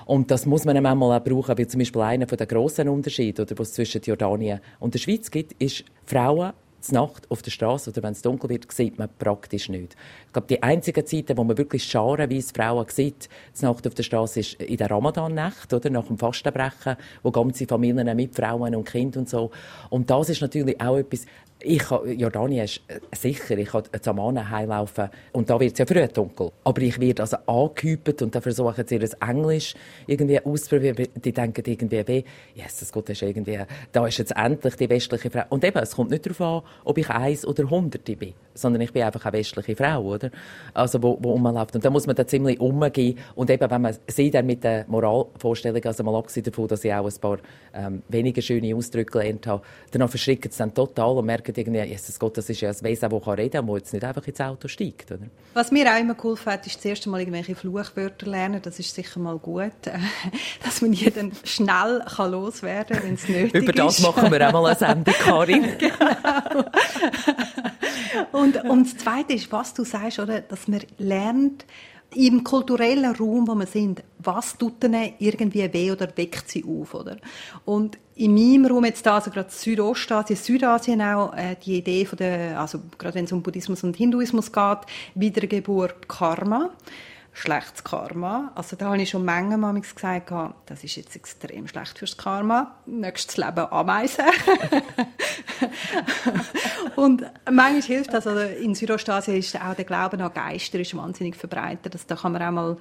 Und 0.06 0.30
das 0.30 0.46
muss 0.46 0.64
man 0.64 0.80
manchmal 0.82 1.20
auch 1.20 1.24
brauchen, 1.24 1.58
weil 1.58 1.66
zum 1.66 1.80
Beispiel 1.80 2.00
einer 2.00 2.26
der 2.26 2.46
grossen 2.46 2.88
Unterschiede, 2.88 3.42
oder, 3.42 3.58
was 3.58 3.68
es 3.68 3.74
zwischen 3.74 4.00
Jordanien 4.02 4.60
und 4.78 4.94
der 4.94 5.00
Schweiz 5.00 5.30
gibt, 5.30 5.60
ist 5.60 5.84
Frauen 6.06 6.52
Nacht 6.92 7.28
auf 7.30 7.42
der 7.42 7.50
Straße 7.50 7.90
oder 7.90 8.02
wenn 8.02 8.12
es 8.12 8.22
dunkel 8.22 8.50
wird, 8.50 8.70
sieht 8.70 8.98
man 8.98 9.08
praktisch 9.18 9.68
nichts. 9.68 9.96
glaube, 10.32 10.46
die 10.48 10.62
einzigen 10.62 11.04
Zeiten, 11.04 11.36
wo 11.36 11.44
man 11.44 11.58
wirklich 11.58 11.84
scharenweise 11.84 12.52
Frauen 12.54 12.86
sieht, 12.88 13.28
Nacht 13.60 13.86
auf 13.86 13.94
der 13.94 14.02
Straße, 14.02 14.40
ist 14.40 14.54
in 14.54 14.76
der 14.76 14.90
Ramadan-Nacht, 14.90 15.72
oder? 15.72 15.90
Nach 15.90 16.06
dem 16.06 16.18
Fastenbrechen, 16.18 16.96
wo 17.22 17.30
ganze 17.30 17.66
Familien 17.66 18.14
mit 18.16 18.34
Frauen 18.34 18.74
und 18.74 18.88
Kindern 18.88 19.20
und 19.22 19.28
so. 19.28 19.50
Und 19.90 20.10
das 20.10 20.28
ist 20.28 20.40
natürlich 20.40 20.80
auch 20.80 20.96
etwas, 20.96 21.26
ich 21.60 21.78
kann, 21.78 22.18
Jordanien 22.18 22.64
ist 22.64 22.82
äh, 22.88 23.00
sicher, 23.14 23.56
ich 23.56 23.68
kann 23.68 23.84
zu 24.00 24.10
Amman 24.10 24.50
heimlaufen 24.50 25.08
und 25.32 25.48
da 25.48 25.58
wird 25.58 25.72
es 25.72 25.78
ja 25.78 25.86
früh 25.86 26.06
dunkel. 26.06 26.52
Aber 26.64 26.82
ich 26.82 27.00
werde 27.00 27.22
also 27.22 27.38
angehüpft 27.46 28.20
und 28.20 28.34
dann 28.34 28.42
versuchen 28.42 28.86
sie 28.86 28.96
ihr 28.96 29.08
Englisch 29.26 29.74
irgendwie 30.06 30.40
auszuprobieren. 30.40 31.08
Die 31.14 31.32
denken 31.32 31.62
irgendwie, 31.66 32.06
wie, 32.06 32.24
Jesus 32.54 32.92
Gott, 32.92 33.08
ist 33.08 33.22
irgendwie, 33.22 33.58
da 33.90 34.06
ist 34.06 34.18
jetzt 34.18 34.36
endlich 34.36 34.76
die 34.76 34.88
westliche 34.90 35.30
Frau. 35.30 35.44
Und 35.48 35.64
eben, 35.64 35.78
es 35.78 35.96
kommt 35.96 36.10
nicht 36.10 36.26
darauf 36.26 36.40
an, 36.40 36.70
ob 36.84 36.98
ich 36.98 37.08
eins 37.08 37.46
oder 37.46 37.68
hunderte 37.70 38.16
bin, 38.16 38.34
sondern 38.54 38.82
ich 38.82 38.92
bin 38.92 39.02
einfach 39.02 39.24
eine 39.24 39.38
westliche 39.38 39.76
Frau, 39.76 40.02
oder? 40.02 40.30
Also, 40.74 41.02
wo, 41.02 41.18
wo 41.20 41.32
rumläuft. 41.32 41.74
Und 41.74 41.84
da 41.84 41.90
muss 41.90 42.06
man 42.06 42.16
da 42.16 42.26
ziemlich 42.26 42.60
umgehen. 42.60 43.18
Und 43.34 43.50
eben, 43.50 43.70
wenn 43.70 43.82
man 43.82 43.96
sie 44.06 44.30
dann 44.30 44.46
mit 44.46 44.62
der 44.62 44.84
Moralvorstellung, 44.88 45.82
also 45.84 46.04
mal 46.04 46.16
abgesehen 46.16 46.44
davon, 46.44 46.68
dass 46.68 46.84
ich 46.84 46.92
auch 46.92 47.06
ein 47.06 47.20
paar 47.20 47.38
ähm, 47.72 48.02
weniger 48.08 48.42
schöne 48.42 48.74
Ausdrücke 48.74 49.18
gelernt 49.18 49.46
habe, 49.46 49.62
dann 49.90 50.06
verschreckt 50.08 50.46
es 50.46 50.58
dann 50.58 50.74
total 50.74 51.16
und 51.16 51.26
merkt, 51.26 51.45
merken 51.46 51.60
irgendwie, 51.60 51.80
Jesus 51.82 52.18
Gott, 52.18 52.36
das 52.36 52.50
ist 52.50 52.60
ja 52.60 52.70
ein 52.70 52.82
Wesen, 52.82 53.08
das 53.08 53.26
reden 53.26 53.50
kann, 53.50 53.66
das 53.66 53.76
jetzt 53.76 53.92
nicht 53.92 54.04
einfach 54.04 54.26
ins 54.26 54.40
Auto 54.40 54.68
steigt. 54.68 55.12
Oder? 55.12 55.26
Was 55.54 55.70
mir 55.70 55.92
auch 55.92 55.98
immer 55.98 56.14
geholfen 56.14 56.52
hat, 56.52 56.66
ist 56.66 56.76
das 56.76 56.84
erste 56.84 57.08
Mal 57.08 57.20
irgendwelche 57.20 57.54
Fluchwörter 57.54 58.26
lernen. 58.26 58.60
Das 58.62 58.78
ist 58.78 58.94
sicher 58.94 59.20
mal 59.20 59.38
gut, 59.38 59.72
dass 60.64 60.82
man 60.82 60.92
jeden 60.92 61.32
schnell 61.44 62.02
kann 62.04 62.30
loswerden 62.30 62.96
kann, 62.96 63.06
wenn 63.06 63.14
es 63.14 63.28
nötig 63.28 63.54
ist. 63.54 63.62
Über 63.62 63.72
das 63.72 64.00
machen 64.00 64.30
wir 64.30 64.48
auch 64.48 64.52
mal 64.52 64.66
eine 64.66 64.76
Sendung, 64.78 65.14
Karin. 65.14 65.78
genau. 65.78 66.64
und, 68.32 68.56
und 68.64 68.84
das 68.86 68.96
Zweite 68.96 69.34
ist, 69.34 69.50
was 69.52 69.74
du 69.74 69.84
sagst, 69.84 70.18
oder, 70.18 70.40
dass 70.40 70.68
man 70.68 70.80
lernt, 70.98 71.64
im 72.14 72.44
kulturellen 72.44 73.14
Raum, 73.14 73.48
wo 73.48 73.54
wir 73.54 73.66
sind, 73.66 74.02
was 74.18 74.56
tut 74.56 74.84
ihnen 74.84 75.12
irgendwie 75.18 75.70
weh 75.72 75.90
oder 75.90 76.08
weckt 76.16 76.48
sie 76.48 76.64
auf, 76.64 76.94
oder? 76.94 77.16
Und 77.64 77.98
in 78.14 78.34
meinem 78.34 78.66
Raum 78.66 78.84
jetzt 78.84 79.04
da, 79.04 79.16
also 79.16 79.30
gerade 79.30 79.50
Südostasien, 79.50 80.38
Südasien 80.38 81.02
auch, 81.02 81.34
äh, 81.34 81.56
die 81.62 81.78
Idee 81.78 82.04
von 82.06 82.16
der, 82.16 82.58
also 82.58 82.80
gerade 82.96 83.16
wenn 83.16 83.24
es 83.24 83.32
um 83.32 83.42
Buddhismus 83.42 83.84
und 83.84 83.96
Hinduismus 83.96 84.50
geht, 84.52 84.78
Wiedergeburt 85.14 86.08
Karma 86.08 86.70
schlechtes 87.36 87.84
Karma. 87.84 88.50
Also 88.54 88.76
da 88.76 88.86
habe 88.86 89.02
ich 89.02 89.10
schon 89.10 89.24
manchmal 89.24 89.78
gesagt, 89.78 90.32
das 90.64 90.82
ist 90.82 90.96
jetzt 90.96 91.14
extrem 91.14 91.68
schlecht 91.68 91.98
fürs 91.98 92.16
Karma. 92.16 92.76
Nächstes 92.86 93.36
Leben 93.36 93.70
Ameisen. 93.70 94.24
und 96.96 97.22
manchmal 97.44 97.82
hilft 97.82 98.14
das. 98.14 98.26
Also 98.26 98.40
in 98.40 98.74
Südostasien 98.74 99.36
ist 99.36 99.54
auch 99.54 99.74
der 99.74 99.84
Glaube 99.84 100.18
an 100.18 100.32
Geister 100.32 100.80
ist 100.80 100.96
wahnsinnig 100.96 101.36
verbreitet. 101.36 101.92
Also 101.92 102.06
da 102.08 102.16
kann 102.16 102.32
man 102.32 102.42
auch 102.42 102.52
mal 102.52 102.76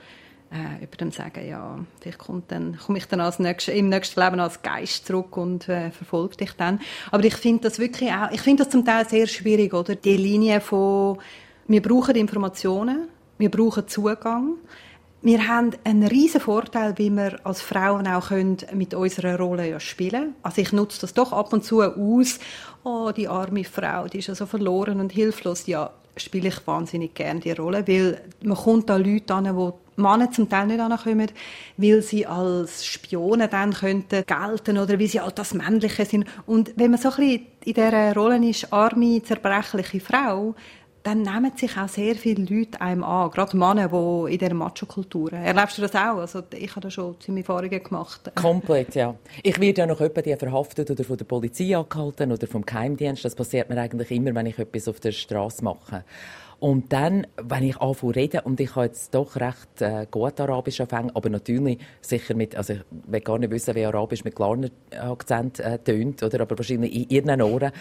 äh, 0.53 0.85
über 0.85 0.95
dem 0.95 1.11
sagen, 1.11 1.45
ja, 1.45 1.77
vielleicht 1.99 2.19
kommt 2.19 2.49
dann, 2.49 2.77
komme 2.77 2.99
ich 2.99 3.09
dann 3.09 3.19
als 3.19 3.39
nächstes, 3.39 3.75
im 3.75 3.89
nächsten 3.89 4.21
Leben 4.21 4.39
als 4.39 4.61
Geist 4.61 5.05
zurück 5.05 5.35
und 5.35 5.67
äh, 5.67 5.91
verfolge 5.91 6.37
dich 6.37 6.53
dann. 6.53 6.79
Aber 7.11 7.25
ich 7.25 7.35
finde 7.35 7.63
das 7.63 7.77
wirklich 7.77 8.09
auch, 8.09 8.31
ich 8.31 8.41
finde 8.41 8.63
das 8.63 8.71
zum 8.71 8.85
Teil 8.85 9.05
sehr 9.09 9.27
schwierig, 9.27 9.73
oder? 9.73 9.95
Die 9.95 10.15
Linie 10.15 10.61
von, 10.61 11.17
wir 11.67 11.81
brauchen 11.81 12.15
Informationen, 12.15 13.09
wir 13.37 13.51
brauchen 13.51 13.87
Zugang. 13.87 14.55
Wir 15.21 15.47
haben 15.47 15.71
einen 15.83 16.07
riesen 16.07 16.39
Vorteil, 16.39 16.97
wie 16.97 17.09
wir 17.09 17.39
als 17.43 17.61
Frauen 17.61 18.07
auch 18.07 18.27
können 18.27 18.57
mit 18.73 18.93
unserer 18.93 19.39
Rolle 19.39 19.67
ja 19.67 19.79
spielen. 19.79 20.35
Also 20.43 20.61
ich 20.61 20.71
nutze 20.71 21.01
das 21.01 21.13
doch 21.15 21.33
ab 21.33 21.51
und 21.51 21.63
zu 21.63 21.81
aus. 21.81 22.39
Oh, 22.83 23.11
die 23.15 23.27
arme 23.27 23.63
Frau, 23.63 24.07
die 24.07 24.19
ist 24.19 24.27
ja 24.27 24.35
so 24.35 24.45
verloren 24.45 24.99
und 24.99 25.11
hilflos. 25.11 25.65
Ja, 25.65 25.89
spiele 26.15 26.49
ich 26.49 26.67
wahnsinnig 26.67 27.15
gerne 27.15 27.39
die 27.39 27.51
Rolle, 27.51 27.87
weil 27.87 28.21
man 28.43 28.55
kommt 28.55 28.89
da 28.89 28.97
Leute 28.97 29.33
an, 29.33 29.55
wo 29.55 29.79
Männer 29.95 30.29
zum 30.31 30.49
Teil 30.49 30.67
nicht 30.67 30.79
ankommen, 30.79 31.31
weil 31.77 32.01
sie 32.01 32.25
als 32.25 32.85
Spione 32.85 33.47
dann 33.47 33.73
könnten 33.73 34.23
gelten 34.25 34.77
oder 34.77 34.99
weil 34.99 35.07
sie 35.07 35.21
halt 35.21 35.39
das 35.39 35.53
Männliche 35.53 36.05
sind. 36.05 36.25
Und 36.45 36.73
wenn 36.75 36.91
man 36.91 36.99
so 36.99 37.09
ein 37.09 37.15
bisschen 37.15 37.47
in 37.63 37.73
dieser 37.73 38.13
Rolle 38.13 38.47
ist, 38.47 38.71
arme, 38.71 39.23
zerbrechliche 39.23 39.99
Frau, 40.01 40.55
dann 41.05 41.21
nehmen 41.21 41.51
sich 41.55 41.77
auch 41.77 41.87
sehr 41.87 42.15
viele 42.15 42.43
Leute 42.45 42.81
einem 42.81 43.03
an, 43.03 43.29
gerade 43.29 43.55
Männer, 43.55 43.89
die 43.89 44.33
in 44.33 44.39
dieser 44.39 44.55
Macho-Kultur. 44.55 45.33
Erlebst 45.33 45.77
du 45.77 45.83
das 45.83 45.93
auch? 45.93 46.17
Also 46.17 46.41
ich 46.51 46.71
habe 46.71 46.81
da 46.81 46.89
schon 46.89 47.19
ziemlich 47.21 47.47
Erfahrungen 47.47 47.83
gemacht. 47.83 48.31
Komplett, 48.33 48.95
ja. 48.95 49.13
Ich 49.43 49.59
werde 49.59 49.81
ja 49.81 49.87
noch 49.87 49.99
jemanden 49.99 50.35
verhaftet 50.35 50.89
oder 50.89 51.03
von 51.03 51.17
der 51.17 51.25
Polizei 51.25 51.77
angehalten 51.77 52.31
oder 52.31 52.47
vom 52.47 52.65
Geheimdienst. 52.65 53.23
Das 53.23 53.35
passiert 53.35 53.69
mir 53.69 53.79
eigentlich 53.79 54.09
immer, 54.09 54.33
wenn 54.33 54.47
ich 54.47 54.57
etwas 54.57 54.87
auf 54.87 54.99
der 54.99 55.11
Straße 55.11 55.63
mache. 55.63 56.03
Und 56.59 56.91
dann, 56.91 57.27
wenn 57.37 57.63
ich 57.63 57.77
anfange 57.77 58.13
zu 58.13 58.19
reden, 58.19 58.39
und 58.45 58.59
ich 58.59 58.75
habe 58.75 58.85
jetzt 58.87 59.13
doch 59.13 59.35
recht 59.35 59.81
äh, 59.81 60.07
gut 60.09 60.39
Arabisch 60.39 60.81
anfangen, 60.81 61.11
aber 61.13 61.29
natürlich 61.29 61.77
sicher 62.01 62.33
mit, 62.33 62.55
also 62.55 62.73
ich 62.73 62.79
will 62.89 63.19
gar 63.19 63.37
nicht 63.37 63.51
wissen, 63.51 63.75
wie 63.75 63.85
Arabisch 63.85 64.23
mit 64.23 64.35
klarem 64.35 64.71
Akzent 64.97 65.59
äh, 65.59 65.77
tönt, 65.77 66.23
oder, 66.23 66.41
aber 66.41 66.57
wahrscheinlich 66.57 66.95
in 66.95 67.09
ihren 67.09 67.41
Ohren. 67.41 67.71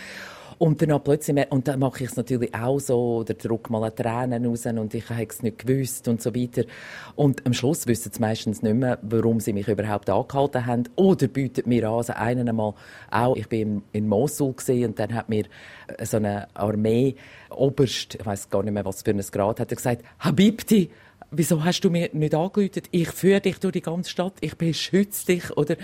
Und 0.59 0.83
dann 0.83 1.03
plötzlich, 1.03 1.35
mehr, 1.35 1.51
und 1.51 1.69
dann 1.69 1.81
mache 1.81 2.05
ich 2.05 2.11
es 2.11 2.17
natürlich 2.17 2.55
auch 2.55 2.79
so, 2.79 3.17
oder 3.17 3.35
druck 3.35 3.71
mal 3.71 3.83
eine 3.83 3.95
Tränen 3.95 4.47
raus 4.47 4.67
und 4.67 4.95
ich 4.95 5.09
habe 5.11 5.27
es 5.29 5.43
nicht 5.43 5.67
gewusst 5.67 6.09
und 6.09 6.23
so 6.23 6.35
weiter. 6.35 6.63
Und 7.17 7.45
am 7.47 7.53
Schluss 7.53 7.87
wissen 7.87 8.13
sie 8.13 8.21
meistens 8.21 8.63
nicht 8.63 8.75
mehr, 8.75 8.99
warum 9.03 9.41
sie 9.41 9.53
mich 9.53 9.69
überhaupt 9.69 10.09
angehalten 10.11 10.67
haben. 10.67 10.85
Oder 10.97 11.29
bieten 11.29 11.69
mir 11.69 11.89
an, 11.89 11.95
also 11.95 12.13
einen 12.13 12.49
einmal 12.49 12.75
auch, 13.11 13.37
ich 13.37 13.49
bin 13.49 13.83
in 13.93 14.09
Mosul 14.09 14.53
gesehen 14.53 14.91
und 14.91 14.99
dann 14.99 15.15
hat 15.15 15.29
mir 15.29 15.45
so 16.03 16.19
eine 16.19 16.49
Armee 16.55 17.17
Oberst, 17.51 18.17
ich 18.17 18.27
weiß 18.27 18.51
gar 18.51 18.63
nicht 18.63 18.73
mehr, 18.73 18.85
was 18.85 19.03
für 19.03 19.11
ein 19.11 19.21
Grad, 19.21 19.61
hat 19.61 19.71
er 19.71 19.77
gesagt, 19.77 20.03
Habibti, 20.19 20.91
wieso 21.37 21.65
hast 21.65 21.81
du 21.81 21.91
mir 21.91 22.11
nicht 22.13 22.35
angerufen? 22.35 22.83
Ich 22.91 23.09
führe 23.11 23.41
dich 23.41 23.59
durch 23.59 23.73
die 23.73 23.83
ganze 23.83 24.11
Stadt, 24.11 24.35
ich 24.41 24.57
beschütze 24.57 25.27
dich, 25.27 25.57
oder? 25.57 25.77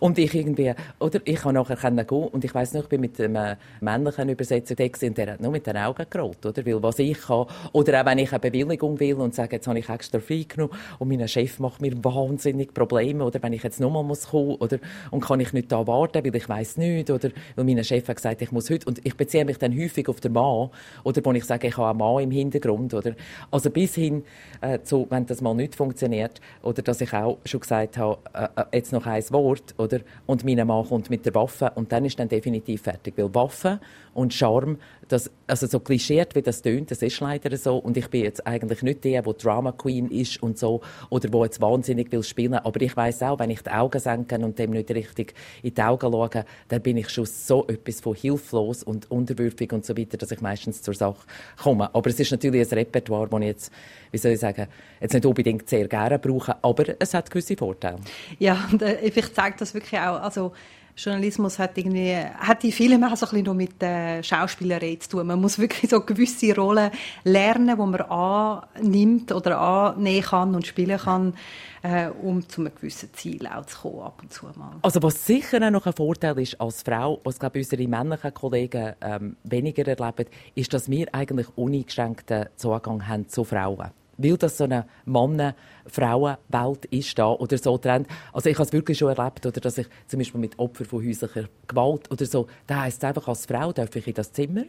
Und 0.00 0.18
ich 0.18 0.34
irgendwie, 0.34 0.74
oder? 0.98 1.20
Ich 1.24 1.40
kann 1.40 1.54
nachher 1.54 1.76
gehen 1.76 2.28
und 2.28 2.44
ich 2.44 2.54
weiss 2.54 2.72
noch, 2.72 2.84
ich 2.84 2.88
bin 2.88 3.00
mit 3.00 3.20
einem 3.20 3.56
männlichen 3.80 4.28
Übersetzer 4.28 4.74
da 4.74 4.84
und 4.84 5.18
der 5.18 5.32
hat 5.32 5.40
nur 5.40 5.52
mit 5.52 5.66
den 5.66 5.76
Augen 5.76 6.06
gerollt, 6.08 6.44
oder? 6.44 6.64
Weil 6.64 6.82
was 6.82 6.98
ich 6.98 7.20
kann, 7.20 7.46
oder 7.72 8.00
auch 8.00 8.06
wenn 8.06 8.18
ich 8.18 8.32
eine 8.32 8.40
Bewilligung 8.40 8.98
will 9.00 9.14
und 9.14 9.34
sage, 9.34 9.56
jetzt 9.56 9.66
habe 9.66 9.78
ich 9.78 9.88
extra 9.88 10.20
frei 10.20 10.46
genommen 10.48 10.72
und 10.98 11.08
mein 11.08 11.26
Chef 11.28 11.58
macht 11.58 11.80
mir 11.80 11.92
wahnsinnig 12.04 12.74
Probleme, 12.74 13.24
oder 13.24 13.42
wenn 13.42 13.52
ich 13.52 13.62
jetzt 13.62 13.80
nochmal 13.80 14.04
muss 14.04 14.28
kommen, 14.28 14.56
oder? 14.56 14.78
Und 15.10 15.20
kann 15.20 15.40
ich 15.40 15.52
nicht 15.52 15.70
da 15.70 15.86
warten, 15.86 16.24
weil 16.24 16.36
ich 16.36 16.48
weiss 16.48 16.76
nicht, 16.76 17.10
oder? 17.10 17.30
Weil 17.56 17.64
mein 17.64 17.82
Chef 17.84 18.08
hat 18.08 18.16
gesagt, 18.16 18.42
ich 18.42 18.52
muss 18.52 18.70
heute, 18.70 18.86
und 18.86 19.04
ich 19.04 19.16
beziehe 19.16 19.44
mich 19.44 19.58
dann 19.58 19.76
häufig 19.76 20.08
auf 20.08 20.20
den 20.20 20.32
Mann, 20.32 20.70
oder 21.04 21.24
wo 21.24 21.32
ich 21.32 21.44
sage, 21.44 21.68
ich 21.68 21.76
habe 21.76 21.90
einen 21.90 21.98
Mann 21.98 22.22
im 22.22 22.30
Hintergrund, 22.30 22.94
oder? 22.94 23.14
Also 23.50 23.70
bis 23.70 23.94
hin, 23.94 24.24
äh, 24.60 24.78
so, 24.92 25.06
wenn 25.08 25.24
das 25.24 25.40
mal 25.40 25.54
nicht 25.54 25.74
funktioniert, 25.74 26.38
oder 26.60 26.82
dass 26.82 27.00
ich 27.00 27.14
auch 27.14 27.38
schon 27.46 27.60
gesagt 27.60 27.96
habe, 27.96 28.18
äh, 28.34 28.48
äh, 28.60 28.76
jetzt 28.76 28.92
noch 28.92 29.06
ein 29.06 29.22
Wort, 29.30 29.74
oder? 29.78 30.00
Und 30.26 30.44
mein 30.44 30.66
Mann 30.66 30.86
kommt 30.86 31.08
mit 31.08 31.24
der 31.24 31.34
Waffe 31.34 31.72
und 31.76 31.90
dann 31.92 32.04
ist 32.04 32.18
dann 32.18 32.28
definitiv 32.28 32.82
fertig. 32.82 33.14
Weil 33.16 33.34
Waffe 33.34 33.80
und 34.12 34.34
Charme, 34.34 34.76
das, 35.12 35.30
also 35.46 35.66
so 35.66 35.80
klischiert 35.80 36.34
wie 36.34 36.42
das 36.42 36.62
tönt, 36.62 36.90
das 36.90 37.02
ist 37.02 37.20
leider 37.20 37.56
so. 37.56 37.76
Und 37.76 37.96
ich 37.96 38.08
bin 38.08 38.24
jetzt 38.24 38.46
eigentlich 38.46 38.82
nicht 38.82 39.04
der, 39.04 39.22
der 39.22 39.32
Drama 39.34 39.72
Queen 39.72 40.10
ist 40.10 40.42
und 40.42 40.58
so, 40.58 40.80
oder 41.10 41.32
wo 41.32 41.44
jetzt 41.44 41.60
wahnsinnig 41.60 42.10
will 42.10 42.22
spielen. 42.22 42.54
Aber 42.54 42.80
ich 42.80 42.96
weiß 42.96 43.22
auch, 43.22 43.38
wenn 43.38 43.50
ich 43.50 43.62
die 43.62 43.70
Augen 43.70 43.98
senke 44.00 44.36
und 44.38 44.58
dem 44.58 44.70
nicht 44.70 44.90
richtig 44.90 45.34
in 45.62 45.74
die 45.74 45.82
Augen 45.82 46.10
schaue, 46.10 46.44
dann 46.68 46.82
bin 46.82 46.96
ich 46.96 47.10
schon 47.10 47.26
so 47.26 47.66
etwas 47.68 48.00
von 48.00 48.14
hilflos 48.14 48.82
und 48.82 49.10
unterwürfig 49.10 49.72
und 49.72 49.84
so 49.84 49.96
weiter, 49.96 50.16
dass 50.16 50.30
ich 50.30 50.40
meistens 50.40 50.82
zur 50.82 50.94
Sache 50.94 51.26
komme. 51.62 51.94
Aber 51.94 52.10
es 52.10 52.18
ist 52.18 52.30
natürlich 52.30 52.70
ein 52.70 52.78
Repertoire, 52.78 53.28
das 53.28 53.40
ich 53.40 53.46
jetzt 53.46 53.72
wie 54.12 54.18
soll 54.18 54.32
ich 54.32 54.40
sagen, 54.40 54.68
jetzt 55.00 55.14
nicht 55.14 55.26
unbedingt 55.26 55.68
sehr 55.68 55.88
gerne 55.88 56.18
brauchen, 56.18 56.54
aber 56.62 56.84
es 57.00 57.14
hat 57.14 57.30
gewisse 57.30 57.56
Vorteile. 57.56 57.98
Ja, 58.38 58.68
und 58.70 58.82
äh, 58.82 59.00
ich 59.00 59.32
zeige 59.32 59.56
das 59.58 59.74
wirklich 59.74 59.98
auch, 59.98 60.20
also 60.20 60.52
Journalismus 60.96 61.58
hat 61.58 61.78
irgendwie, 61.78 62.14
hat 62.14 62.62
die 62.62 62.72
Filme 62.72 63.10
auch 63.10 63.16
so 63.16 63.26
ein 63.26 63.30
bisschen 63.30 63.46
noch 63.46 63.54
mit 63.54 63.80
der 63.80 64.22
Schauspielerei 64.22 64.96
zu 64.96 65.08
tun. 65.10 65.26
Man 65.26 65.40
muss 65.40 65.58
wirklich 65.58 65.90
so 65.90 66.00
gewisse 66.00 66.54
Rollen 66.54 66.90
lernen, 67.24 67.76
die 67.76 67.82
man 67.82 68.00
annimmt 68.02 69.32
oder 69.32 69.58
annehmen 69.58 70.22
kann 70.22 70.54
und 70.54 70.66
spielen 70.66 70.98
kann, 70.98 71.34
äh, 71.82 72.08
um 72.08 72.46
zu 72.48 72.60
einem 72.60 72.74
gewissen 72.74 73.12
Ziel 73.14 73.46
auch 73.46 73.64
zu 73.66 73.78
kommen, 73.80 74.00
ab 74.02 74.20
und 74.22 74.32
zu 74.32 74.46
mal. 74.46 74.76
Also 74.82 75.02
was 75.02 75.26
sicher 75.26 75.70
noch 75.70 75.86
ein 75.86 75.92
Vorteil 75.92 76.38
ist 76.38 76.60
als 76.60 76.82
Frau, 76.82 77.20
was 77.24 77.38
glaube 77.38 77.58
unsere 77.58 77.88
männlichen 77.88 78.34
Kollegen 78.34 78.94
ähm, 79.00 79.36
weniger 79.44 79.86
erleben, 79.86 80.26
ist, 80.54 80.72
dass 80.74 80.90
wir 80.90 81.06
eigentlich 81.12 81.46
uneingeschränkten 81.56 82.46
Zugang 82.56 83.08
haben 83.08 83.28
zu 83.28 83.44
Frauen 83.44 83.90
weil 84.22 84.36
das 84.36 84.58
so 84.58 84.64
eine 84.64 84.86
Männer-Frauen-Welt 85.04 86.84
ist 86.86 87.18
da 87.18 87.30
oder 87.30 87.58
so 87.58 87.78
trennt. 87.78 88.08
Also 88.32 88.48
ich 88.48 88.56
habe 88.56 88.66
es 88.66 88.72
wirklich 88.72 88.98
schon 88.98 89.16
erlebt, 89.16 89.44
oder 89.46 89.60
dass 89.60 89.78
ich 89.78 89.86
zum 90.06 90.18
Beispiel 90.18 90.40
mit 90.40 90.58
Opfern 90.58 90.86
von 90.86 91.06
häuslicher 91.06 91.44
Gewalt 91.66 92.10
oder 92.10 92.26
so, 92.26 92.46
da 92.66 92.82
heisst 92.82 93.02
es 93.02 93.08
einfach, 93.08 93.28
als 93.28 93.46
Frau 93.46 93.72
darf 93.72 93.94
ich 93.96 94.06
in 94.06 94.14
das 94.14 94.32
Zimmer, 94.32 94.64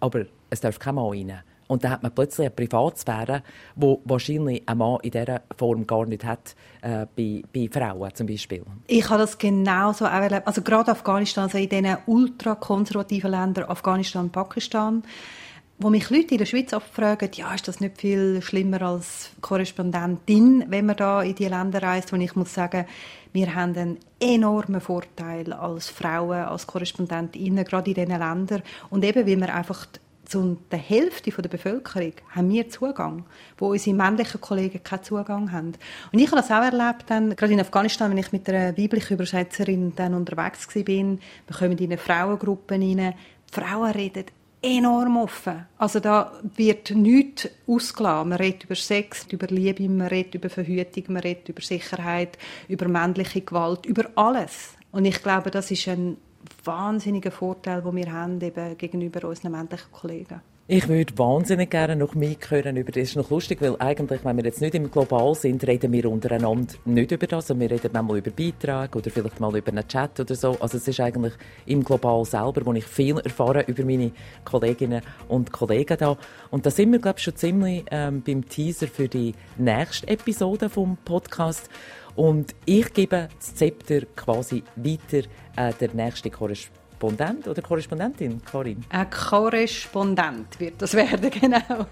aber 0.00 0.26
es 0.50 0.60
darf 0.60 0.78
kein 0.78 0.94
Mann 0.94 1.08
rein. 1.08 1.42
Und 1.66 1.82
da 1.82 1.90
hat 1.90 2.02
man 2.02 2.14
plötzlich 2.14 2.46
eine 2.46 2.54
Privatsphäre, 2.54 3.42
die 3.74 3.96
wahrscheinlich 4.04 4.62
ein 4.66 4.78
Mann 4.78 4.98
in 5.02 5.10
dieser 5.10 5.42
Form 5.56 5.86
gar 5.86 6.04
nicht 6.06 6.24
hat, 6.24 6.54
äh, 6.82 7.06
bei, 7.16 7.42
bei 7.52 7.68
Frauen 7.72 8.14
zum 8.14 8.26
Beispiel. 8.26 8.62
Ich 8.86 9.08
habe 9.08 9.20
das 9.20 9.38
genauso 9.38 10.04
auch 10.04 10.10
erlebt. 10.10 10.46
Also 10.46 10.62
gerade 10.62 10.90
Afghanistan, 10.90 11.44
also 11.44 11.58
in 11.58 11.68
diesen 11.68 11.96
ultrakonservativen 12.06 13.30
Ländern, 13.30 13.64
Afghanistan, 13.70 14.28
Pakistan, 14.30 15.02
wo 15.78 15.90
mich 15.90 16.08
Leute 16.10 16.34
in 16.34 16.38
der 16.38 16.46
Schweiz 16.46 16.72
oft 16.72 16.94
fragen, 16.94 17.30
ja, 17.34 17.52
ist 17.52 17.66
das 17.66 17.80
nicht 17.80 17.98
viel 18.00 18.40
schlimmer 18.42 18.82
als 18.82 19.30
Korrespondentin, 19.40 20.64
wenn 20.68 20.86
man 20.86 20.96
da 20.96 21.22
in 21.22 21.34
die 21.34 21.48
Länder 21.48 21.82
reist, 21.82 22.12
wo 22.12 22.16
ich 22.16 22.36
muss 22.36 22.54
sagen, 22.54 22.86
wir 23.32 23.54
haben 23.54 23.76
einen 23.76 23.98
enormen 24.20 24.80
Vorteil 24.80 25.52
als 25.52 25.88
Frauen, 25.88 26.44
als 26.44 26.68
Korrespondentinnen, 26.68 27.64
gerade 27.64 27.90
in 27.90 27.94
diesen 27.94 28.18
Ländern. 28.18 28.62
Und 28.90 29.04
eben, 29.04 29.26
weil 29.26 29.40
wir 29.40 29.54
einfach 29.54 29.86
zu 30.24 30.56
der 30.70 30.78
Hälfte 30.78 31.30
der 31.30 31.48
Bevölkerung 31.48 32.12
haben 32.30 32.50
wir 32.50 32.68
Zugang, 32.70 33.24
wo 33.58 33.72
unsere 33.72 33.96
männlichen 33.96 34.40
Kollegen 34.40 34.82
keinen 34.82 35.02
Zugang 35.02 35.52
haben. 35.52 35.72
Und 36.12 36.18
ich 36.18 36.26
habe 36.26 36.36
das 36.36 36.50
auch 36.50 36.62
erlebt, 36.62 37.04
dann, 37.08 37.34
gerade 37.34 37.52
in 37.52 37.60
Afghanistan, 37.60 38.10
wenn 38.10 38.18
ich 38.18 38.32
mit 38.32 38.48
einer 38.48 38.78
weiblichen 38.78 39.14
Übersetzerin 39.14 39.92
dann 39.96 40.14
unterwegs 40.14 40.68
war, 40.74 40.86
wir 40.86 41.18
kommen 41.58 41.78
in 41.78 41.84
eine 41.84 41.98
Frauengruppe 41.98 42.74
rein, 42.74 43.14
die 43.50 43.60
Frauen 43.60 43.90
reden 43.90 44.24
enorm 44.64 45.18
offen. 45.18 45.66
Also 45.78 46.00
da 46.00 46.32
wird 46.56 46.90
nichts 46.90 47.48
ausgelassen. 47.66 48.30
Man 48.30 48.38
redet 48.38 48.64
über 48.64 48.74
Sex, 48.74 49.26
über 49.30 49.46
Liebe, 49.48 49.88
man 49.88 50.06
redet 50.08 50.34
über 50.36 50.48
Verhütung, 50.48 51.04
man 51.08 51.22
redet 51.22 51.48
über 51.50 51.60
Sicherheit, 51.60 52.38
über 52.68 52.88
männliche 52.88 53.42
Gewalt, 53.42 53.84
über 53.86 54.10
alles. 54.14 54.74
Und 54.90 55.04
ich 55.04 55.22
glaube, 55.22 55.50
das 55.50 55.70
ist 55.70 55.86
ein 55.88 56.16
wahnsinniger 56.64 57.30
Vorteil, 57.30 57.82
den 57.82 57.96
wir 57.96 58.12
haben 58.12 58.40
eben 58.40 58.78
gegenüber 58.78 59.28
unseren 59.28 59.52
männlichen 59.52 59.92
Kollegen. 59.92 60.40
Ich 60.66 60.88
würde 60.88 61.18
wahnsinnig 61.18 61.68
gerne 61.68 61.94
noch 61.94 62.14
mehr 62.14 62.36
hören 62.48 62.78
über 62.78 62.90
das. 62.90 63.10
Ist 63.10 63.16
noch 63.16 63.28
lustig, 63.28 63.60
weil 63.60 63.76
eigentlich, 63.80 64.24
wenn 64.24 64.38
wir 64.38 64.44
jetzt 64.44 64.62
nicht 64.62 64.74
im 64.74 64.90
Global 64.90 65.34
sind, 65.34 65.62
reden 65.66 65.92
wir 65.92 66.10
untereinander 66.10 66.72
nicht 66.86 67.12
über 67.12 67.26
das. 67.26 67.50
Also 67.50 67.60
wir 67.60 67.70
reden 67.70 67.90
manchmal 67.92 68.16
über 68.16 68.30
Beiträge 68.30 68.96
oder 68.96 69.10
vielleicht 69.10 69.40
mal 69.40 69.54
über 69.54 69.68
einen 69.68 69.86
Chat 69.86 70.20
oder 70.20 70.34
so. 70.34 70.56
Also 70.60 70.78
es 70.78 70.88
ist 70.88 71.00
eigentlich 71.00 71.34
im 71.66 71.84
Global 71.84 72.24
selber, 72.24 72.64
wo 72.64 72.72
ich 72.72 72.86
viel 72.86 73.18
erfahre 73.18 73.64
über 73.66 73.84
meine 73.84 74.12
Kolleginnen 74.46 75.02
und 75.28 75.52
Kollegen 75.52 75.98
da. 75.98 76.16
Und 76.50 76.64
da 76.64 76.70
sind 76.70 76.92
wir, 76.92 76.98
glaube 76.98 77.18
ich, 77.18 77.24
schon 77.24 77.36
ziemlich 77.36 77.84
ähm, 77.90 78.22
beim 78.22 78.48
Teaser 78.48 78.86
für 78.86 79.06
die 79.06 79.34
nächste 79.58 80.08
Episode 80.08 80.70
vom 80.70 80.96
Podcast. 81.04 81.68
Und 82.16 82.54
ich 82.64 82.90
gebe 82.94 83.28
das 83.36 83.54
Zepter 83.54 84.00
quasi 84.16 84.62
weiter 84.76 85.28
äh, 85.56 85.74
der 85.78 85.92
nächste 85.92 86.30
Korrespondent 86.30 86.83
Korrespondent 86.98 87.48
oder 87.48 87.62
Korrespondentin, 87.62 88.40
Karin? 88.44 88.84
Ein 88.88 89.10
Korrespondent 89.10 90.58
wird 90.58 90.80
das 90.80 90.94
werden, 90.94 91.30
genau. 91.30 91.86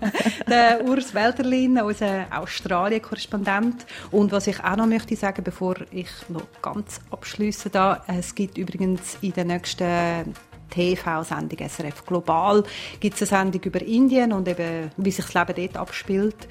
der 0.49 0.85
Urs 0.85 1.15
Welterlin, 1.15 1.81
unser 1.81 2.27
Australien-Korrespondent. 2.31 3.87
Und 4.11 4.33
was 4.33 4.47
ich 4.47 4.63
auch 4.63 4.77
noch 4.77 4.87
möchte 4.87 5.17
sagen, 5.17 5.43
bevor 5.45 5.77
ich 5.91 6.09
noch 6.29 6.47
ganz 6.63 7.01
abschließe 7.11 7.71
da, 7.71 8.05
es 8.07 8.35
gibt 8.35 8.59
übrigens 8.59 9.19
in 9.21 9.33
den 9.33 9.49
nächsten 9.49 10.35
TV-Sendung 10.73 11.69
SRF 11.69 12.05
Global 12.07 12.65
gibt 13.01 13.21
es 13.21 13.33
eine 13.33 13.43
Sendung 13.43 13.63
über 13.63 13.83
Indien 13.83 14.33
und 14.33 14.49
eben, 14.49 14.91
wie 14.97 15.11
sich 15.11 15.27
das 15.27 15.35
Leben 15.35 15.55
dort 15.57 15.77
abspielt. 15.77 16.49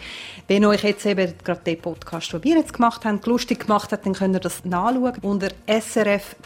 Wenn 0.47 0.65
euch 0.65 0.83
jetzt 0.83 1.05
eben 1.05 1.33
gerade 1.43 1.61
den 1.61 1.79
Podcast, 1.79 2.31
den 2.33 2.43
wir 2.43 2.57
jetzt 2.57 2.73
gemacht 2.73 3.05
haben, 3.05 3.19
lustig 3.25 3.61
gemacht 3.61 3.91
hat, 3.91 4.05
dann 4.05 4.13
könnt 4.13 4.35
ihr 4.35 4.39
das 4.39 4.63
nachschauen 4.65 5.13
unter 5.21 5.49
srf.ch-play. 5.67 6.37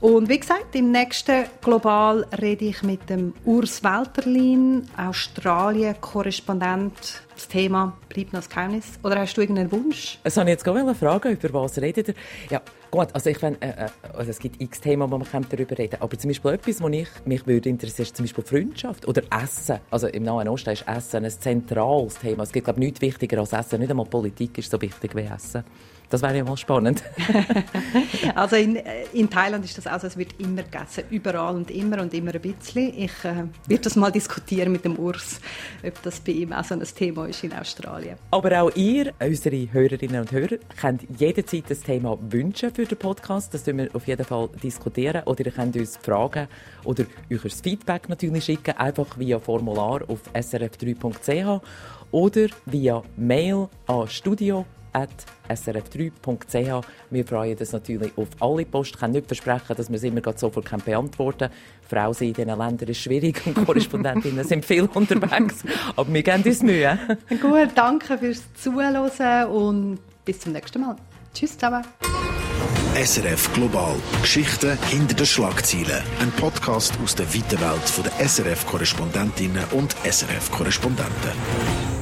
Und 0.00 0.28
wie 0.28 0.38
gesagt, 0.38 0.76
im 0.76 0.92
nächsten 0.92 1.46
Global 1.60 2.24
rede 2.40 2.66
ich 2.66 2.84
mit 2.84 3.10
dem 3.10 3.34
Urs 3.44 3.82
Welterlin, 3.82 4.88
Australien-Korrespondent. 4.96 7.24
Das 7.34 7.48
Thema 7.48 7.96
bleibt 8.08 8.32
noch 8.32 8.42
ein 8.42 8.48
Geheimnis. 8.48 8.84
Oder 9.02 9.18
hast 9.18 9.34
du 9.34 9.40
irgendeinen 9.40 9.72
Wunsch? 9.72 10.20
Das 10.22 10.36
wollte 10.36 10.50
ich 10.50 10.52
jetzt 10.52 10.62
gerade 10.62 10.94
fragen, 10.94 11.32
über 11.32 11.62
was 11.62 11.76
redet 11.78 12.06
ihr? 12.08 12.14
Ja, 12.48 12.62
gut, 12.92 13.08
also 13.12 13.28
ich 13.28 13.38
find, 13.38 13.60
äh, 13.60 13.70
äh, 13.70 13.88
also 14.16 14.30
es 14.30 14.38
gibt 14.38 14.62
x 14.62 14.80
Themen, 14.80 15.10
wo 15.10 15.18
man 15.18 15.26
darüber 15.50 15.76
reden 15.76 15.90
kann. 15.90 16.02
Aber 16.02 16.16
zum 16.16 16.28
Beispiel 16.28 16.52
etwas, 16.52 16.80
was 16.80 16.92
ich, 16.92 17.08
mich 17.24 17.44
würde 17.48 17.68
interessieren, 17.68 18.06
ist 18.06 18.16
zum 18.16 18.24
Beispiel 18.24 18.44
Freundschaft 18.44 19.08
oder 19.08 19.22
Essen. 19.42 19.80
Also 19.90 20.06
im 20.06 20.22
Nahen 20.22 20.46
Osten 20.46 20.70
ist 20.70 20.86
Essen 20.86 21.24
ein 21.24 21.30
zentrales 21.32 22.20
Thema. 22.20 22.44
Es 22.44 22.52
gibt, 22.52 22.66
glaube 22.66 22.78
ich, 22.78 22.86
nichts 22.86 23.00
wichtiger 23.00 23.40
als 23.40 23.52
Essen. 23.52 23.80
Nicht 23.80 23.90
einmal 23.90 24.06
Politik 24.06 24.58
ist 24.58 24.70
so 24.70 24.80
wichtig 24.80 25.16
wie 25.16 25.22
Essen. 25.22 25.64
Das 26.10 26.22
wäre 26.22 26.38
ja 26.38 26.44
mal 26.44 26.56
spannend. 26.56 27.02
also 28.34 28.56
in, 28.56 28.76
äh, 28.76 29.04
in, 29.12 29.28
Thailand 29.28 29.64
ist 29.64 29.76
das 29.76 29.86
auch 29.86 30.00
so, 30.00 30.06
es 30.06 30.16
wird 30.16 30.40
immer 30.40 30.62
gegessen, 30.62 31.04
überall 31.10 31.54
und 31.54 31.70
immer 31.70 32.00
und 32.00 32.14
immer 32.14 32.34
ein 32.34 32.40
bisschen. 32.40 32.94
Ich 32.96 33.12
äh, 33.24 33.44
werde 33.66 33.82
das 33.82 33.94
mal 33.94 34.10
diskutieren 34.10 34.72
mit 34.72 34.84
dem 34.86 34.98
Urs, 34.98 35.38
ob 35.86 36.02
das 36.02 36.20
bei 36.20 36.32
ihm 36.32 36.52
auch 36.54 36.64
so 36.64 36.74
ein 36.74 36.82
Thema 36.82 37.26
ist 37.26 37.44
in 37.44 37.52
Australien. 37.52 38.16
Aber 38.30 38.62
auch 38.62 38.74
ihr, 38.74 39.12
unsere 39.20 39.70
Hörerinnen 39.70 40.22
und 40.22 40.32
Hörer, 40.32 40.56
könnt 40.80 41.02
jederzeit 41.18 41.64
das 41.68 41.80
Thema 41.80 42.18
wünschen 42.30 42.72
für 42.74 42.86
den 42.86 42.98
Podcast. 42.98 43.52
Das 43.52 43.66
werden 43.66 43.78
wir 43.78 43.94
auf 43.94 44.06
jeden 44.06 44.24
Fall 44.24 44.48
diskutieren. 44.62 45.22
Oder 45.26 45.44
ihr 45.44 45.52
könnt 45.52 45.76
uns 45.76 45.98
Fragen 45.98 46.48
oder 46.84 47.04
euch 47.30 47.42
das 47.42 47.60
Feedback 47.60 48.08
natürlich 48.08 48.44
schicken, 48.44 48.76
einfach 48.78 49.18
via 49.18 49.38
Formular 49.38 50.00
auf 50.08 50.20
srf3.ch 50.34 51.62
oder 52.10 52.46
via 52.64 53.02
Mail 53.16 53.68
an 53.86 54.08
studio 54.08 54.64
srf3.ch. 55.48 56.86
Wir 57.10 57.26
freuen 57.26 57.56
uns 57.56 57.72
natürlich 57.72 58.12
auf 58.16 58.28
alle 58.40 58.64
Post. 58.64 58.94
Ich 58.94 59.00
kann 59.00 59.12
nicht 59.12 59.26
versprechen, 59.26 59.76
dass 59.76 59.88
wir 59.88 59.96
es 59.96 60.02
immer 60.02 60.20
sofort 60.36 60.84
beantworten 60.84 61.38
können. 61.38 61.52
Frau 61.88 62.12
sein 62.12 62.28
in 62.28 62.34
diesen 62.34 62.58
Ländern 62.58 62.88
ist 62.88 62.98
schwierig 62.98 63.40
und 63.46 63.54
Korrespondentinnen 63.66 64.44
sind 64.44 64.64
viel 64.64 64.88
unterwegs. 64.92 65.64
Aber 65.96 66.12
wir 66.12 66.22
geben 66.22 66.42
uns 66.42 66.62
Mühe. 66.62 66.98
Gut, 67.40 67.70
danke 67.74 68.18
fürs 68.18 68.42
Zuhören 68.54 69.46
und 69.46 69.98
bis 70.24 70.40
zum 70.40 70.52
nächsten 70.52 70.82
Mal. 70.82 70.96
Tschüss 71.32 71.52
zusammen. 71.52 71.84
SRF 72.94 73.52
Global. 73.52 73.94
Geschichten 74.22 74.76
hinter 74.88 75.14
den 75.14 75.26
Schlagzeilen. 75.26 76.02
Ein 76.20 76.32
Podcast 76.32 76.98
aus 77.02 77.14
der 77.14 77.32
weiten 77.32 77.60
Welt 77.60 78.04
der 78.04 78.28
SRF-Korrespondentinnen 78.28 79.64
und 79.72 79.94
SRF-Korrespondenten. 80.04 81.97